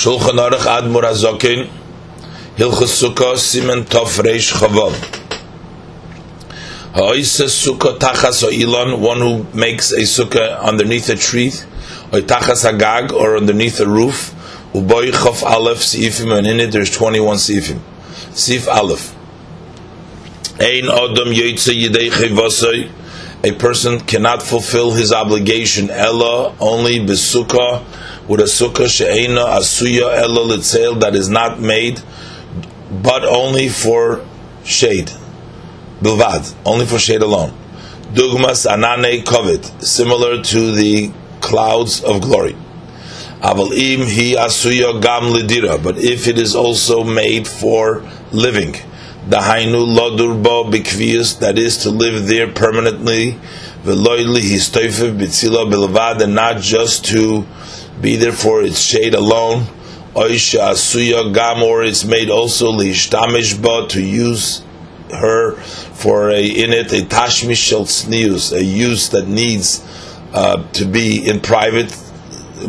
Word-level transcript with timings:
Shulchan 0.00 0.38
Aruch 0.40 0.64
Admur 0.64 1.02
Azokin, 1.02 1.68
Hilchus 2.56 3.02
Sukkah, 3.02 3.34
Simen 3.34 3.84
Tov 3.84 4.06
Reish 4.24 4.50
Chavav. 4.50 4.94
Ha'oisa 6.94 7.44
Sukkah 7.44 7.98
Tachas 7.98 8.50
Ilon, 8.50 8.98
one 9.02 9.18
who 9.18 9.44
makes 9.52 9.92
a 9.92 10.00
Sukkah 10.00 10.58
underneath 10.62 11.10
a 11.10 11.16
tree, 11.16 11.48
or 12.14 12.20
Tachas 12.20 12.64
Hagag, 12.64 13.12
or 13.12 13.36
underneath 13.36 13.78
a 13.78 13.86
roof, 13.86 14.34
Uboy 14.72 15.10
Chof 15.10 15.42
Aleph 15.42 15.80
Seifim, 15.80 16.34
and 16.34 16.46
in 16.46 16.60
it 16.60 16.72
there's 16.72 16.90
21 16.90 17.36
Seifim. 17.36 17.80
Seif 18.32 18.68
Aleph. 18.74 19.14
Ein 20.58 20.84
Odom 20.84 21.30
Yoitze 21.30 21.74
Yidei 21.74 22.08
Chivosoi, 22.08 22.90
a 23.44 23.52
person 23.52 24.00
cannot 24.00 24.42
fulfill 24.42 24.92
his 24.92 25.12
obligation, 25.12 25.90
Ella, 25.90 26.56
only 26.58 27.00
Besukah, 27.00 27.84
with 28.30 28.38
a 28.38 28.44
sukkah 28.44 28.88
she'ena 28.88 29.40
asuya 29.40 30.22
elo 30.22 30.44
litzel 30.44 31.00
that 31.00 31.16
is 31.16 31.28
not 31.28 31.58
made, 31.58 32.00
but 33.02 33.24
only 33.24 33.68
for 33.68 34.24
shade. 34.62 35.10
Bilvad, 36.00 36.54
only 36.64 36.86
for 36.86 36.96
shade 36.96 37.22
alone. 37.22 37.52
Dugmas 38.14 38.70
anane 38.70 39.24
kovet, 39.24 39.82
similar 39.82 40.40
to 40.44 40.70
the 40.70 41.10
clouds 41.40 42.04
of 42.04 42.20
glory. 42.20 42.52
Aval 43.42 43.70
hi 43.74 44.40
asuya 44.46 45.02
gam 45.02 45.32
lidira, 45.32 45.82
but 45.82 45.98
if 45.98 46.28
it 46.28 46.38
is 46.38 46.54
also 46.54 47.02
made 47.02 47.48
for 47.48 48.08
living, 48.30 48.76
the 49.28 49.38
hainu 49.38 49.84
lodurbo 49.98 50.72
bikvius, 50.72 51.40
that 51.40 51.58
is 51.58 51.78
to 51.78 51.90
live 51.90 52.28
there 52.28 52.46
permanently, 52.46 53.32
veloyli 53.82 54.40
histoife 54.40 55.18
bitzila 55.18 55.68
bilvad, 55.68 56.22
and 56.22 56.36
not 56.36 56.60
just 56.60 57.04
to 57.06 57.44
be 58.00 58.16
there 58.16 58.32
for 58.32 58.62
its 58.62 58.80
shade 58.80 59.14
alone. 59.14 59.66
Oisha 60.14 60.70
asuya 60.70 61.32
gamor, 61.32 61.86
it's 61.86 62.04
made 62.04 62.30
also 62.30 62.72
lishtamish 62.72 63.88
to 63.90 64.02
use 64.02 64.62
her 65.12 65.54
for 65.54 66.30
a 66.30 66.42
in 66.42 66.72
it 66.72 66.92
a 66.92 67.04
tashmish 67.06 67.56
shel 67.56 67.82
a 68.56 68.62
use 68.62 69.08
that 69.10 69.26
needs 69.28 69.84
uh, 70.32 70.62
to 70.72 70.84
be 70.84 71.28
in 71.28 71.40
private 71.40 71.90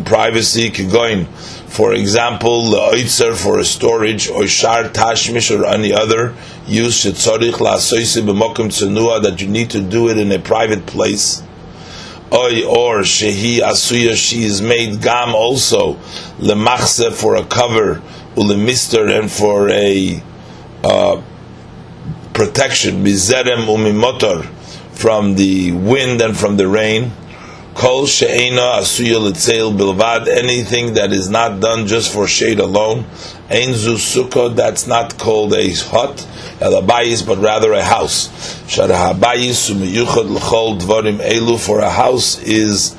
privacy. 0.05 0.69
Kigoin, 0.69 1.27
for 1.67 1.93
example, 1.93 2.71
the 2.71 3.35
for 3.37 3.59
a 3.59 3.65
storage 3.65 4.29
or 4.29 4.47
shar 4.47 4.83
tashmish 4.89 5.57
or 5.57 5.65
any 5.65 5.93
other 5.93 6.35
use 6.67 7.05
shetzorich 7.05 7.53
la'asoisi 7.53 8.21
b'mokum 8.21 8.67
tzenua 8.67 9.21
that 9.23 9.41
you 9.41 9.47
need 9.47 9.69
to 9.69 9.81
do 9.81 10.09
it 10.09 10.17
in 10.17 10.31
a 10.31 10.39
private 10.39 10.85
place 10.85 11.43
oy 12.33 12.65
or 12.65 12.99
shehi 12.99 13.59
asuya 13.59 14.15
she 14.15 14.43
is 14.43 14.61
made 14.61 15.01
gam 15.01 15.35
also. 15.35 15.95
Lemachse 16.39 17.13
for 17.13 17.35
a 17.35 17.43
cover 17.45 18.01
ulemister 18.35 19.19
and 19.19 19.31
for 19.31 19.69
a 19.69 20.21
uh, 20.83 21.21
protection. 22.33 23.03
Mizerem 23.03 23.65
umimotor 23.65 24.45
from 24.93 25.35
the 25.35 25.71
wind 25.71 26.21
and 26.21 26.37
from 26.37 26.57
the 26.57 26.67
rain. 26.67 27.11
Kol 27.73 28.05
she'ena 28.05 28.79
asuya 28.79 29.19
litzel 29.19 29.75
bilvad 29.77 30.27
anything 30.27 30.93
that 30.95 31.11
is 31.11 31.29
not 31.29 31.59
done 31.59 31.87
just 31.87 32.13
for 32.13 32.27
shade 32.27 32.59
alone 32.59 33.05
ein 33.51 33.73
zu 33.73 33.95
sukkah 33.95 34.55
that's 34.55 34.87
not 34.87 35.17
called 35.17 35.53
a 35.53 35.69
hut 35.69 36.25
elabayis, 36.59 37.25
but 37.25 37.37
rather 37.39 37.73
a 37.73 37.83
house. 37.83 38.29
Sharahabayis 38.67 39.71
umiyuchad 39.71 40.29
l'chol 40.29 40.79
dvarim 40.79 41.17
elu, 41.17 41.59
for 41.59 41.79
a 41.79 41.89
house 41.89 42.41
is 42.43 42.95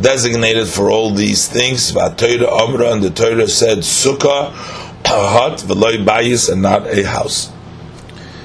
designated 0.00 0.66
for 0.66 0.90
all 0.90 1.10
these 1.10 1.48
things. 1.48 1.92
V'atoyra 1.92 2.48
omra, 2.48 2.92
and 2.94 3.02
the 3.02 3.10
Torah 3.10 3.46
said 3.46 3.78
sukkah, 3.78 4.48
a 4.48 5.28
hut, 5.28 5.58
v'loy 5.58 6.04
bayis, 6.04 6.50
and 6.50 6.62
not 6.62 6.86
a 6.86 7.02
house. 7.06 7.50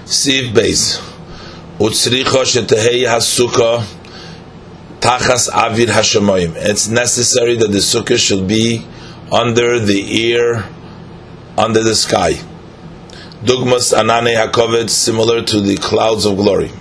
Siv 0.06 0.54
beis. 0.54 1.02
Utzricha 1.80 2.44
shetehei 2.46 3.06
hasukkah, 3.06 3.84
tachas 5.00 5.50
avir 5.50 5.88
hashemoyim. 5.88 6.54
It's 6.56 6.88
necessary 6.88 7.56
that 7.56 7.72
the 7.72 7.80
sukkah 7.80 8.18
should 8.18 8.48
be 8.48 8.86
under 9.32 9.80
the 9.80 10.26
ear, 10.28 10.66
under 11.58 11.82
the 11.84 11.96
sky. 11.96 12.34
Dugmas 13.44 13.94
anane 13.94 14.36
hakovet, 14.36 14.90
similar 14.90 15.42
to 15.44 15.60
the 15.60 15.78
clouds 15.78 16.26
of 16.26 16.38
glory. 16.38 16.72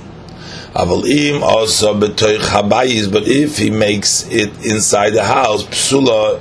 Avalim 0.75 1.41
also 1.43 1.95
habayis, 1.95 3.11
but 3.11 3.27
if 3.27 3.57
he 3.57 3.71
makes 3.71 4.27
it 4.29 4.51
inside 4.67 5.11
the 5.11 5.25
house, 5.25 5.65
psula, 5.65 6.41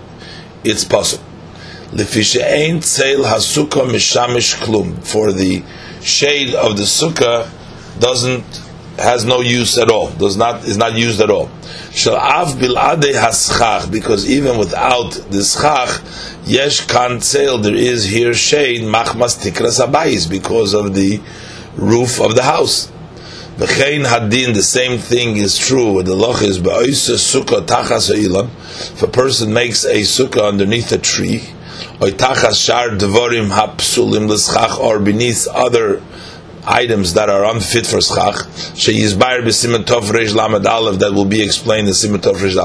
it's 0.63 0.83
possible. 0.83 1.23
Lefisha 1.91 2.43
ein 2.43 2.79
tzeil 2.79 3.23
hasuka 3.23 3.87
mishamish 3.87 4.55
klum, 4.55 5.01
for 5.05 5.31
the 5.31 5.63
shade 6.01 6.53
of 6.53 6.75
the 6.75 6.83
sukkah 6.83 7.49
doesn't 7.99 8.64
has 8.97 9.25
no 9.25 9.41
use 9.41 9.77
at 9.77 9.89
all, 9.89 10.09
does 10.11 10.37
not 10.37 10.63
is 10.63 10.77
not 10.77 10.93
used 10.93 11.19
at 11.21 11.29
all. 11.29 11.49
Shall 11.91 12.15
av 12.15 12.53
bilade 12.53 13.13
haschach, 13.13 13.91
because 13.91 14.29
even 14.29 14.57
without 14.57 15.11
the 15.29 15.43
schach, 15.43 16.01
yesh 16.45 16.87
kan 16.87 17.19
tzel, 17.19 17.57
there 17.57 17.75
is 17.75 18.05
here 18.05 18.33
shade 18.33 18.81
machmas 18.81 19.37
tikras 19.41 19.85
abayis, 19.85 20.29
because 20.29 20.73
of 20.73 20.93
the 20.95 21.19
roof 21.75 22.21
of 22.21 22.35
the 22.35 22.43
house. 22.43 22.91
V'chein 23.57 24.05
hadin, 24.05 24.53
the 24.53 24.63
same 24.63 24.97
thing 24.97 25.37
is 25.37 25.57
true 25.57 25.93
with 25.93 26.05
the 26.05 26.15
loch 26.15 26.41
is 26.41 26.59
ba'oisa 26.59 27.15
sukkah 27.15 27.65
tachas 27.65 28.13
ilan. 28.13 28.49
If 28.93 29.03
a 29.03 29.07
person 29.07 29.53
makes 29.53 29.85
a 29.85 30.01
sukkah 30.01 30.49
underneath 30.49 30.91
a 30.91 30.97
tree, 30.97 31.43
or 32.01 32.09
tachas 32.09 32.65
shar 32.65 32.89
devorim 32.89 33.49
hapsulim 33.51 34.27
l'schach, 34.29 34.77
or 34.77 34.99
beneath 34.99 35.47
other 35.47 36.01
items 36.67 37.13
that 37.13 37.29
are 37.29 37.45
unfit 37.45 37.85
for 37.85 38.01
schach. 38.01 38.35
Sheyizbayir 38.75 39.43
b'simen 39.43 39.83
tov 39.83 40.03
reish 40.11 40.33
lamed 40.33 40.65
aleph 40.65 40.99
that 40.99 41.13
will 41.13 41.25
be 41.25 41.41
explained 41.41 41.87
in 41.87 41.93
simen 41.93 42.17
tov 42.17 42.35
reish 42.35 42.55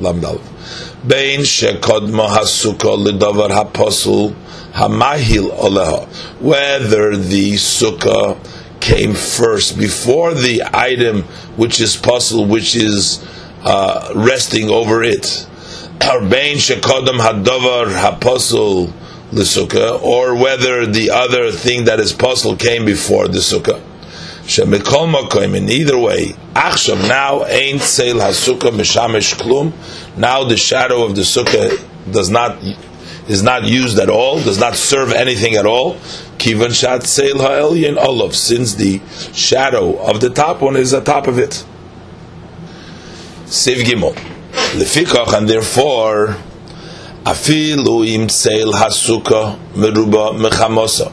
lamed 0.00 0.24
aleph. 0.24 1.06
Bein 1.06 1.40
shekodmo 1.40 2.28
hasuko 2.28 2.96
lidovar 3.06 3.50
haposul 3.50 4.34
hamahil 4.72 5.50
oleha. 5.50 6.06
Whether 6.40 7.16
the 7.16 7.52
sukkah 7.54 8.38
came 8.80 9.14
first 9.14 9.78
before 9.78 10.34
the 10.34 10.62
item 10.72 11.22
which 11.56 11.80
is 11.80 11.96
puzzle, 11.96 12.46
which 12.46 12.76
is 12.76 13.24
uh, 13.62 14.12
resting 14.14 14.70
over 14.70 15.02
it. 15.02 15.46
Bein 15.98 16.56
shekodom 16.56 17.18
hadovar 17.18 17.86
haposul 17.94 18.92
the 19.34 19.42
sukkah, 19.42 20.00
or 20.02 20.34
whether 20.34 20.86
the 20.86 21.10
other 21.10 21.50
thing 21.50 21.84
that 21.84 22.00
is 22.00 22.12
possible 22.12 22.56
came 22.56 22.84
before 22.84 23.28
the 23.28 23.38
sukkah. 23.38 23.82
Shemikol 24.44 25.12
makoim. 25.12 25.56
In 25.56 25.70
either 25.70 25.98
way, 25.98 26.34
achshav 26.54 27.08
now 27.08 27.44
ain't 27.46 27.80
seil 27.80 28.16
hasukkah 28.16 28.70
mishamish 28.70 29.34
klum. 29.34 29.72
Now 30.18 30.44
the 30.44 30.56
shadow 30.56 31.02
of 31.04 31.16
the 31.16 31.22
sukkah 31.22 31.80
does 32.12 32.28
not 32.28 32.62
is 33.26 33.42
not 33.42 33.64
used 33.64 33.98
at 33.98 34.10
all, 34.10 34.42
does 34.42 34.58
not 34.58 34.74
serve 34.74 35.12
anything 35.12 35.54
at 35.54 35.64
all. 35.64 35.94
Kivan 36.36 36.78
shat 36.78 37.04
seil 37.04 37.38
ha'elyin 37.38 37.96
olav, 37.96 38.36
since 38.36 38.74
the 38.74 39.00
shadow 39.32 39.98
of 39.98 40.20
the 40.20 40.28
top 40.28 40.60
one 40.60 40.76
is 40.76 40.92
at 40.92 41.06
top 41.06 41.26
of 41.26 41.38
it. 41.38 41.64
Siv 43.46 43.76
gimel. 43.76 44.14
Lefikach, 44.74 45.32
and 45.36 45.48
therefore 45.48 46.36
Afilu 47.24 48.06
im 48.06 48.28
seil 48.28 48.72
hasuka 48.72 49.58
meruba 49.74 50.38
mechamosa. 50.38 51.10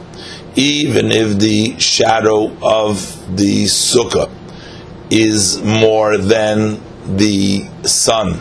Even 0.56 1.10
if 1.10 1.38
the 1.38 1.80
shadow 1.80 2.54
of 2.62 3.00
the 3.34 3.64
sukkah 3.64 4.30
is 5.08 5.62
more 5.62 6.18
than 6.18 6.82
the 7.16 7.64
sun, 7.84 8.38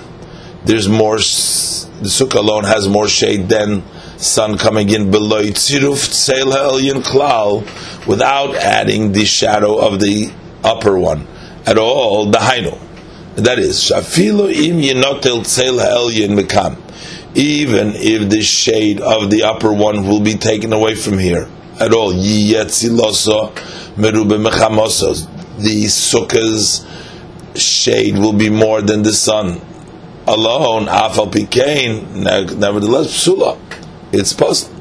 there's 0.65 0.89
more. 0.89 1.15
The 1.15 2.09
sukkah 2.09 2.39
alone 2.39 2.65
has 2.65 2.89
more 2.89 3.07
shade 3.07 3.47
than 3.47 3.83
sun 4.17 4.57
coming 4.57 4.89
in 4.89 5.09
below 5.09 5.41
tziruf 5.41 6.11
klal, 7.03 8.05
without 8.05 8.53
adding 8.55 9.13
the 9.13 9.23
shadow 9.23 9.77
of 9.77 10.01
the 10.01 10.29
upper 10.65 10.99
one 10.99 11.25
at 11.65 11.77
all. 11.77 12.25
The 12.25 12.39
hainu. 12.39 12.77
That 13.35 13.59
is, 13.59 13.79
shafilu 13.79 14.51
im 14.53 14.81
yenotel 14.81 15.45
tseil 15.45 15.79
ha'elyon 15.79 16.37
mekam 16.37 16.90
even 17.35 17.93
if 17.95 18.29
the 18.29 18.41
shade 18.41 18.99
of 18.99 19.29
the 19.29 19.43
upper 19.43 19.71
one 19.73 20.07
will 20.07 20.19
be 20.19 20.35
taken 20.35 20.73
away 20.73 20.95
from 20.95 21.17
here 21.17 21.47
at 21.79 21.93
all. 21.93 22.11
The 22.11 22.55
sukkah's 25.85 26.85
shade 27.55 28.17
will 28.17 28.33
be 28.33 28.49
more 28.49 28.81
than 28.81 29.03
the 29.03 29.13
sun 29.13 29.61
alone. 30.27 30.85
Afal 30.87 31.31
pikain, 31.31 32.23
nevertheless, 32.57 33.07
psula. 33.07 33.57
It's 34.11 34.33
possible. 34.33 34.75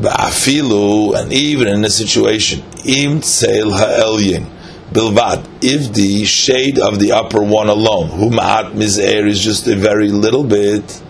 Ba'afilu, 0.00 1.14
and 1.14 1.32
even 1.32 1.68
in 1.68 1.84
a 1.84 1.90
situation, 1.90 2.62
im 2.84 3.20
tseil 3.20 3.70
ha'elyin, 3.70 4.46
bilvad, 4.92 5.46
if 5.62 5.92
the 5.92 6.24
shade 6.24 6.78
of 6.78 6.98
the 6.98 7.12
upper 7.12 7.42
one 7.42 7.68
alone, 7.68 8.08
who 8.10 8.30
ma'at 8.30 8.72
mizer 8.72 9.26
is 9.26 9.40
just 9.40 9.66
a 9.66 9.76
very 9.76 10.08
little 10.08 10.44
bit, 10.44 11.02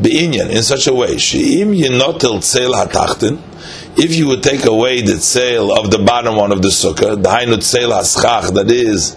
be'inyan 0.00 0.50
in 0.50 0.62
such 0.62 0.86
a 0.86 0.94
way. 0.94 1.16
She'im 1.18 1.72
yinotil 1.72 2.38
tzeil 2.38 2.72
hatachtin. 2.74 3.40
If 3.96 4.14
you 4.14 4.26
would 4.28 4.42
take 4.42 4.66
away 4.66 5.02
the 5.02 5.12
tzeil 5.12 5.76
of 5.78 5.90
the 5.90 5.98
bottom 5.98 6.36
one 6.36 6.52
of 6.52 6.62
the 6.62 6.68
sukkah, 6.68 7.22
the 7.22 7.28
hainu 7.28 7.56
tzeil 7.56 7.92
haschach, 7.92 8.54
that 8.54 8.70
is 8.70 9.16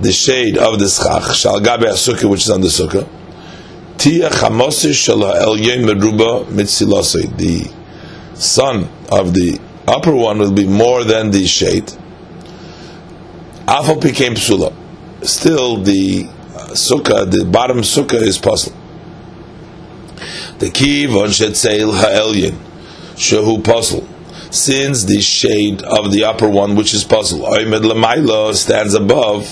the 0.00 0.12
shade 0.12 0.56
of 0.56 0.78
the 0.78 0.88
schach, 0.88 1.34
shal 1.34 1.60
gabe 1.60 1.92
sukkah, 1.94 2.30
which 2.30 2.42
is 2.42 2.50
on 2.50 2.60
the 2.60 2.68
sukkah. 2.68 3.08
Tia 3.98 4.30
chamosish 4.30 5.04
shal 5.04 5.18
ha'elyon 5.18 5.84
meruba 5.84 6.44
mitzilosei. 6.46 7.36
The 7.36 7.70
sun 8.34 8.88
of 9.10 9.34
the 9.34 9.60
upper 9.86 10.14
one 10.14 10.38
will 10.38 10.52
be 10.52 10.66
more 10.66 11.04
than 11.04 11.30
the 11.30 11.46
shade. 11.46 11.92
Afal 13.72 14.02
became 14.02 14.34
psula. 14.34 14.70
Still, 15.26 15.78
the 15.78 16.24
uh, 16.28 16.72
sukkah, 16.72 17.30
the 17.30 17.46
bottom 17.46 17.78
sukkah 17.78 18.20
is 18.20 18.36
puzzle. 18.36 18.74
The 20.58 20.66
kivon 20.66 21.30
shetzeil 21.32 21.90
ha'elyon 21.98 22.58
shehu 23.14 23.64
puzzle. 23.64 24.06
Since 24.50 25.04
the 25.04 25.22
shade 25.22 25.80
of 25.80 26.12
the 26.12 26.24
upper 26.24 26.50
one, 26.50 26.76
which 26.76 26.92
is 26.92 27.02
puzzle, 27.02 27.46
oimed 27.46 27.80
lemaila 27.80 28.54
stands 28.54 28.92
above. 28.92 29.44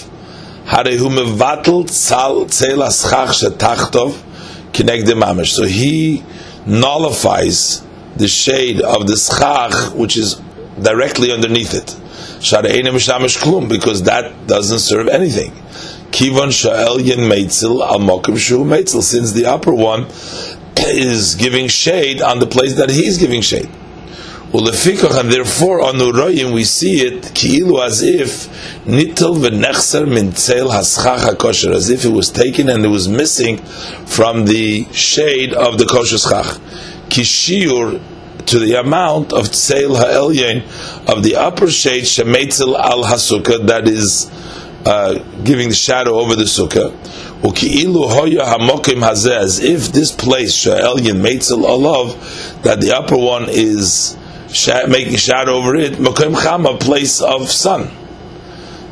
Harehu 0.66 1.08
mevatel 1.08 1.86
tzal 1.86 2.44
tzeil 2.44 2.86
aschach 2.86 3.42
shetachtov 3.42 4.20
kinegde 4.72 5.18
mamish. 5.18 5.52
So 5.54 5.64
he 5.64 6.22
nullifies 6.66 7.82
the 8.16 8.28
shade 8.28 8.82
of 8.82 9.06
the 9.06 9.16
schach, 9.16 9.94
which 9.94 10.18
is 10.18 10.34
directly 10.78 11.32
underneath 11.32 11.72
it. 11.72 11.96
Because 12.40 14.02
that 14.04 14.32
doesn't 14.46 14.78
serve 14.78 15.08
anything. 15.08 15.52
Kivon 16.10 16.50
sha'elyin 16.50 17.28
meitzil 17.30 17.82
al 17.86 18.00
mokim 18.00 18.36
shu 18.38 18.64
meitzil, 18.64 19.02
since 19.02 19.32
the 19.32 19.46
upper 19.46 19.72
one 19.72 20.06
is 20.76 21.34
giving 21.34 21.68
shade 21.68 22.22
on 22.22 22.38
the 22.38 22.46
place 22.46 22.74
that 22.76 22.90
he 22.90 23.06
is 23.06 23.18
giving 23.18 23.42
shade. 23.42 23.68
And 24.52 24.66
therefore 25.30 25.80
on 25.82 25.94
Uroyim 25.94 26.52
we 26.52 26.64
see 26.64 27.02
it 27.06 27.22
ki'ilu 27.34 27.84
as 27.84 28.02
if 28.02 28.48
nitel 28.84 29.36
v'nechser 29.36 30.08
min 30.08 30.32
tzel 30.32 30.70
haschach 30.70 31.18
hakosher, 31.18 31.72
as 31.72 31.88
if 31.90 32.04
it 32.04 32.10
was 32.10 32.30
taken 32.30 32.68
and 32.68 32.84
it 32.84 32.88
was 32.88 33.06
missing 33.06 33.58
from 34.06 34.46
the 34.46 34.86
shade 34.92 35.52
of 35.52 35.78
the 35.78 35.84
kosher 35.84 36.18
schach. 36.18 36.58
Kishiur 37.10 38.00
to 38.50 38.58
the 38.58 38.74
amount 38.74 39.32
of 39.32 39.46
tzel 39.52 39.94
ha'elyin 39.94 40.62
of 41.08 41.22
the 41.22 41.36
upper 41.36 41.70
shade 41.70 42.02
shemetzel 42.02 42.76
al 42.76 43.04
hasukah 43.04 43.66
that 43.68 43.86
is 43.86 44.28
uh, 44.84 45.14
giving 45.44 45.68
the 45.68 45.74
shadow 45.74 46.18
over 46.18 46.34
the 46.34 46.44
sukkah. 46.44 46.90
Uki'ilu 47.42 48.10
hoya 48.10 48.44
hamokim 48.44 49.02
hazeh, 49.06 49.36
as 49.36 49.60
if 49.60 49.92
this 49.92 50.10
place 50.10 50.52
she'elyin 50.52 51.20
meitzel 51.20 51.62
alav, 51.62 52.62
that 52.62 52.80
the 52.80 52.92
upper 52.92 53.16
one 53.16 53.46
is 53.48 54.16
making 54.88 55.16
shadow 55.16 55.52
over 55.52 55.76
it, 55.76 55.92
mokim 55.92 56.40
cham, 56.42 56.66
a 56.66 56.76
place 56.76 57.22
of 57.22 57.48
sun. 57.48 57.84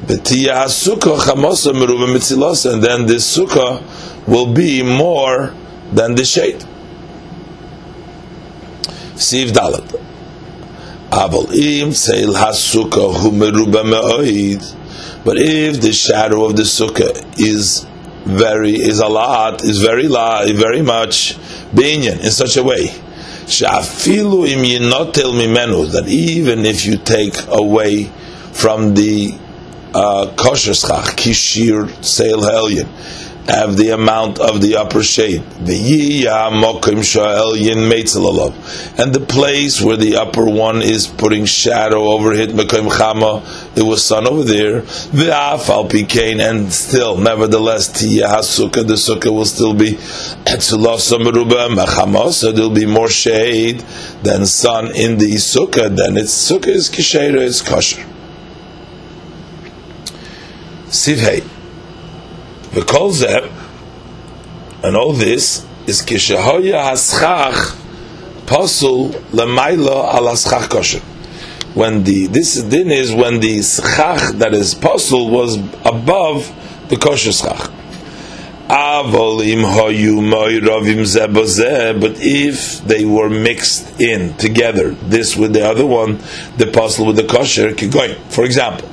B'tiya 0.06 0.66
sukkah 0.66 1.18
chamosa 1.18 2.72
and 2.72 2.82
then 2.82 3.06
this 3.06 3.36
sukkah 3.36 3.82
will 4.28 4.54
be 4.54 4.84
more 4.84 5.52
than 5.92 6.14
the 6.14 6.24
shade. 6.24 6.64
Siv 9.18 9.50
Dalet. 9.50 10.04
But 15.24 15.36
if 15.38 15.80
the 15.80 15.92
shadow 15.92 16.44
of 16.44 16.56
the 16.56 16.62
sukkah 16.62 17.40
is 17.40 17.86
very 18.24 18.72
is 18.72 19.00
a 19.00 19.06
lot, 19.06 19.64
is 19.64 19.78
very 19.78 20.06
lot, 20.06 20.48
very 20.50 20.82
much 20.82 21.36
binyan 21.72 22.22
in 22.24 22.30
such 22.30 22.56
a 22.56 22.62
way 22.62 22.92
that 25.90 26.04
even 26.06 26.66
if 26.66 26.84
you 26.84 26.98
take 26.98 27.34
away 27.48 28.04
from 28.52 28.94
the 28.94 29.32
uh, 29.94 30.26
schach, 30.36 31.16
kishir 31.16 31.88
seil 32.04 32.42
helyon, 32.42 32.86
have 33.48 33.76
the 33.76 33.90
amount 33.90 34.38
of 34.38 34.60
the 34.60 34.76
upper 34.76 35.02
shade. 35.02 35.40
And 35.40 35.66
the 39.14 39.24
place 39.26 39.80
where 39.80 39.96
the 39.96 40.16
upper 40.16 40.44
one 40.44 40.82
is 40.82 41.06
putting 41.06 41.46
shadow 41.46 42.12
over 42.12 42.34
it, 42.34 42.54
there 43.74 43.84
was 43.86 44.04
sun 44.04 44.26
over 44.28 44.44
there. 44.44 44.84
And 46.40 46.72
still, 46.72 47.16
nevertheless, 47.16 47.88
the 47.88 48.20
sukkah 48.20 49.32
will 49.34 49.46
still 49.46 49.74
be 49.74 49.96
so 52.32 52.52
there'll 52.52 52.70
be 52.70 52.86
more 52.86 53.08
shade 53.08 53.82
than 54.22 54.44
sun 54.44 54.94
in 54.94 55.16
the 55.18 55.32
sukkah, 55.36 55.94
then 55.96 56.16
its 56.18 56.32
sukkah 56.32 56.68
is 56.68 56.90
kishera, 56.90 57.40
it's 57.40 57.62
kosher. 57.62 58.04
Sivhei. 60.88 61.57
V'kol 62.78 63.12
zeh, 63.12 64.84
and 64.84 64.96
all 64.96 65.12
this 65.12 65.66
is 65.86 66.00
kishahoya 66.02 66.92
haschach 66.92 67.76
pasul 68.46 69.10
lemaila 69.32 70.14
al 70.14 70.24
haschach 70.26 70.68
kosher. 70.68 71.00
When 71.74 72.04
the 72.04 72.26
this 72.28 72.62
din 72.62 72.90
is 72.90 73.12
when 73.12 73.40
the 73.40 73.62
schach 73.62 74.32
that 74.34 74.54
is 74.54 74.74
pasul 74.76 75.30
was 75.30 75.56
above 75.84 76.52
the 76.88 76.96
kosher 76.96 77.32
schach. 77.32 77.70
Avolim 78.68 79.64
hoyu 79.64 80.20
but 82.00 82.12
if 82.18 82.86
they 82.86 83.04
were 83.04 83.30
mixed 83.30 84.00
in 84.00 84.34
together, 84.34 84.90
this 84.90 85.36
with 85.36 85.54
the 85.54 85.66
other 85.66 85.86
one, 85.86 86.18
the 86.58 86.66
pasul 86.66 87.06
with 87.06 87.16
the 87.16 87.24
kosher, 87.24 87.72
going. 87.72 88.14
For 88.28 88.44
example, 88.44 88.88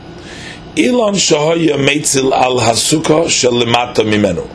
Ilan 0.76 1.16
Shahaya 1.16 1.78
Meitzil 1.78 2.34
al 2.34 2.58
Hasuka 2.58 3.28
Shalimata 3.28 4.04
Mimenu. 4.04 4.50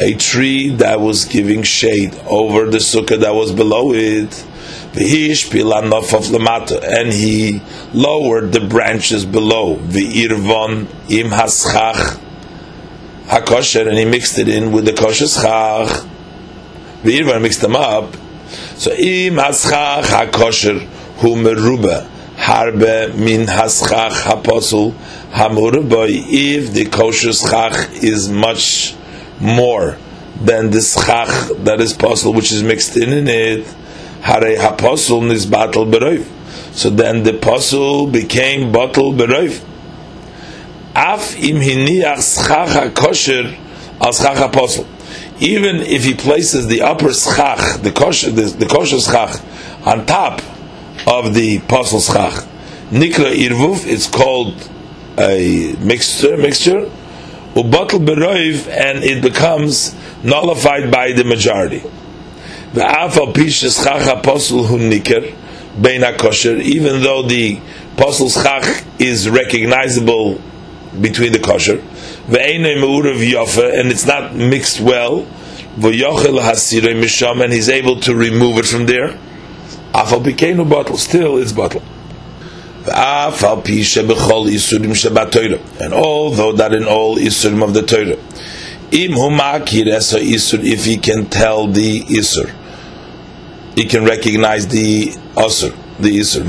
A 0.00 0.14
tree 0.14 0.70
that 0.70 0.98
was 0.98 1.26
giving 1.26 1.62
shade 1.62 2.12
over 2.26 2.68
the 2.68 2.78
sukkah 2.78 3.20
that 3.20 3.32
was 3.32 3.52
below 3.52 3.92
it. 3.94 4.44
And 4.92 7.12
he 7.12 7.62
lowered 7.94 8.52
the 8.52 8.66
branches 8.68 9.24
below. 9.24 9.76
V'irvon 9.76 10.88
im 11.08 11.30
haschach 11.30 12.18
hakosher, 13.26 13.86
and 13.86 13.96
he 13.96 14.04
mixed 14.04 14.36
it 14.40 14.48
in 14.48 14.72
with 14.72 14.86
the 14.86 14.92
kosher 14.92 15.28
schach. 15.28 16.04
V'irvon 17.04 17.42
mixed 17.42 17.60
them 17.60 17.76
up. 17.76 18.16
So 18.74 18.90
im 18.90 19.34
haschach 19.34 20.02
hakosher 20.02 20.80
hu 21.18 21.36
harbe 22.40 23.14
min 23.16 23.46
haschach 23.46 24.22
haposul 24.22 24.92
hamurabai 25.32 26.24
if 26.28 26.72
the 26.72 26.86
kosher 26.86 27.32
schach 27.32 28.02
is 28.02 28.30
much 28.30 28.94
more 29.40 29.98
than 30.42 30.70
the 30.70 30.80
schach 30.80 31.28
that 31.64 31.80
is 31.80 31.92
possible 31.92 32.32
which 32.32 32.50
is 32.50 32.62
mixed 32.62 32.96
in 32.96 33.12
in 33.12 33.28
it 33.28 33.66
hare 34.22 34.56
haposul 34.56 35.30
is 35.30 35.44
battle 35.44 35.84
beroiv 35.84 36.24
so 36.72 36.88
then 36.88 37.22
the 37.24 37.32
posul 37.32 38.10
became 38.10 38.72
bottle 38.72 39.12
beroiv 39.12 39.62
af 40.96 41.36
im 41.36 41.60
hiniach 41.60 42.22
schach 42.34 42.94
kosher 42.94 43.54
al 44.00 44.12
schach 44.12 44.40
apostle 44.40 44.86
even 45.40 45.76
if 45.76 46.04
he 46.04 46.14
places 46.14 46.68
the 46.68 46.80
upper 46.80 47.12
schach 47.12 47.82
the 47.82 47.92
kosher 47.92 48.30
the, 48.30 48.44
the 48.62 48.66
kosher 48.66 48.98
schach 48.98 49.36
on 49.84 50.06
top 50.06 50.40
of 51.06 51.34
the 51.34 51.58
apostle 51.58 52.00
schach 52.00 52.44
nikra 52.90 53.32
irvuf 53.32 53.86
it's 53.86 54.08
called 54.08 54.54
a 55.18 55.74
mixture, 55.80 56.36
mixture, 56.36 56.90
ubatel 57.54 58.04
beroiv, 58.06 58.68
and 58.68 59.04
it 59.04 59.22
becomes 59.22 59.94
nullified 60.22 60.90
by 60.90 61.12
the 61.12 61.24
majority. 61.24 61.82
The 62.72 62.84
alpha 62.84 63.32
pishes 63.32 63.78
chach 63.78 64.06
apostle 64.06 64.64
hu 64.64 64.78
niker 64.78 65.36
bein 65.80 66.02
kosher, 66.18 66.56
even 66.56 67.02
though 67.02 67.22
the 67.22 67.60
apostle's 67.96 68.36
chach 68.36 68.84
is 69.00 69.28
recognizable 69.28 70.40
between 71.00 71.32
the 71.32 71.38
kosher, 71.38 71.78
ve'enei 72.28 72.80
me'urav 72.80 73.20
yofa, 73.30 73.78
and 73.78 73.90
it's 73.90 74.06
not 74.06 74.34
mixed 74.34 74.80
well, 74.80 75.24
v'yochel 75.76 76.40
hasirei 76.40 77.00
misham, 77.00 77.42
and 77.42 77.52
he's 77.52 77.68
able 77.68 78.00
to 78.00 78.14
remove 78.14 78.58
it 78.58 78.66
from 78.66 78.86
there. 78.86 79.18
Afal 79.92 80.22
became 80.22 80.60
a 80.60 80.64
bottle, 80.64 80.96
still 80.96 81.38
it's 81.38 81.52
bottle. 81.52 81.82
And 82.86 83.04
although 85.92 86.52
that 86.52 86.72
in 86.72 86.84
all 86.84 87.16
isurim 87.16 87.62
of 87.62 87.74
the 87.74 87.82
Torah, 87.82 88.16
im 88.92 89.12
isur, 89.12 90.64
if 90.64 90.84
he 90.86 90.96
can 90.96 91.26
tell 91.26 91.66
the 91.66 92.00
isur, 92.00 92.50
he 93.74 93.84
can 93.84 94.04
recognize 94.04 94.66
the 94.68 95.08
asur, 95.34 95.76
the 95.98 96.18
isur. 96.18 96.44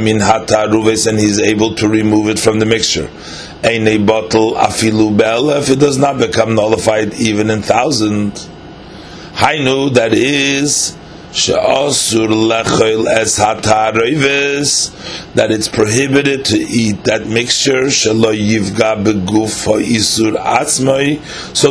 min 0.00 0.18
hataruves, 0.18 1.06
and 1.08 1.18
he's 1.18 1.40
able 1.40 1.74
to 1.74 1.88
remove 1.88 2.28
it 2.28 2.38
from 2.38 2.60
the 2.60 2.66
mixture. 2.66 3.10
Ein 3.64 3.88
a 3.88 3.98
bottle 3.98 4.52
afilu 4.54 5.58
if 5.58 5.68
it 5.70 5.80
does 5.80 5.98
not 5.98 6.18
become 6.18 6.54
nullified 6.54 7.14
even 7.14 7.50
in 7.50 7.62
thousand. 7.62 8.32
Hainu, 9.34 9.92
that 9.94 10.14
is, 10.14 10.96
that 15.34 15.50
it's 15.50 15.68
prohibited 15.68 16.44
to 16.46 16.56
eat 16.58 17.04
that 17.04 17.26
mixture, 17.28 17.90
so 17.90 18.12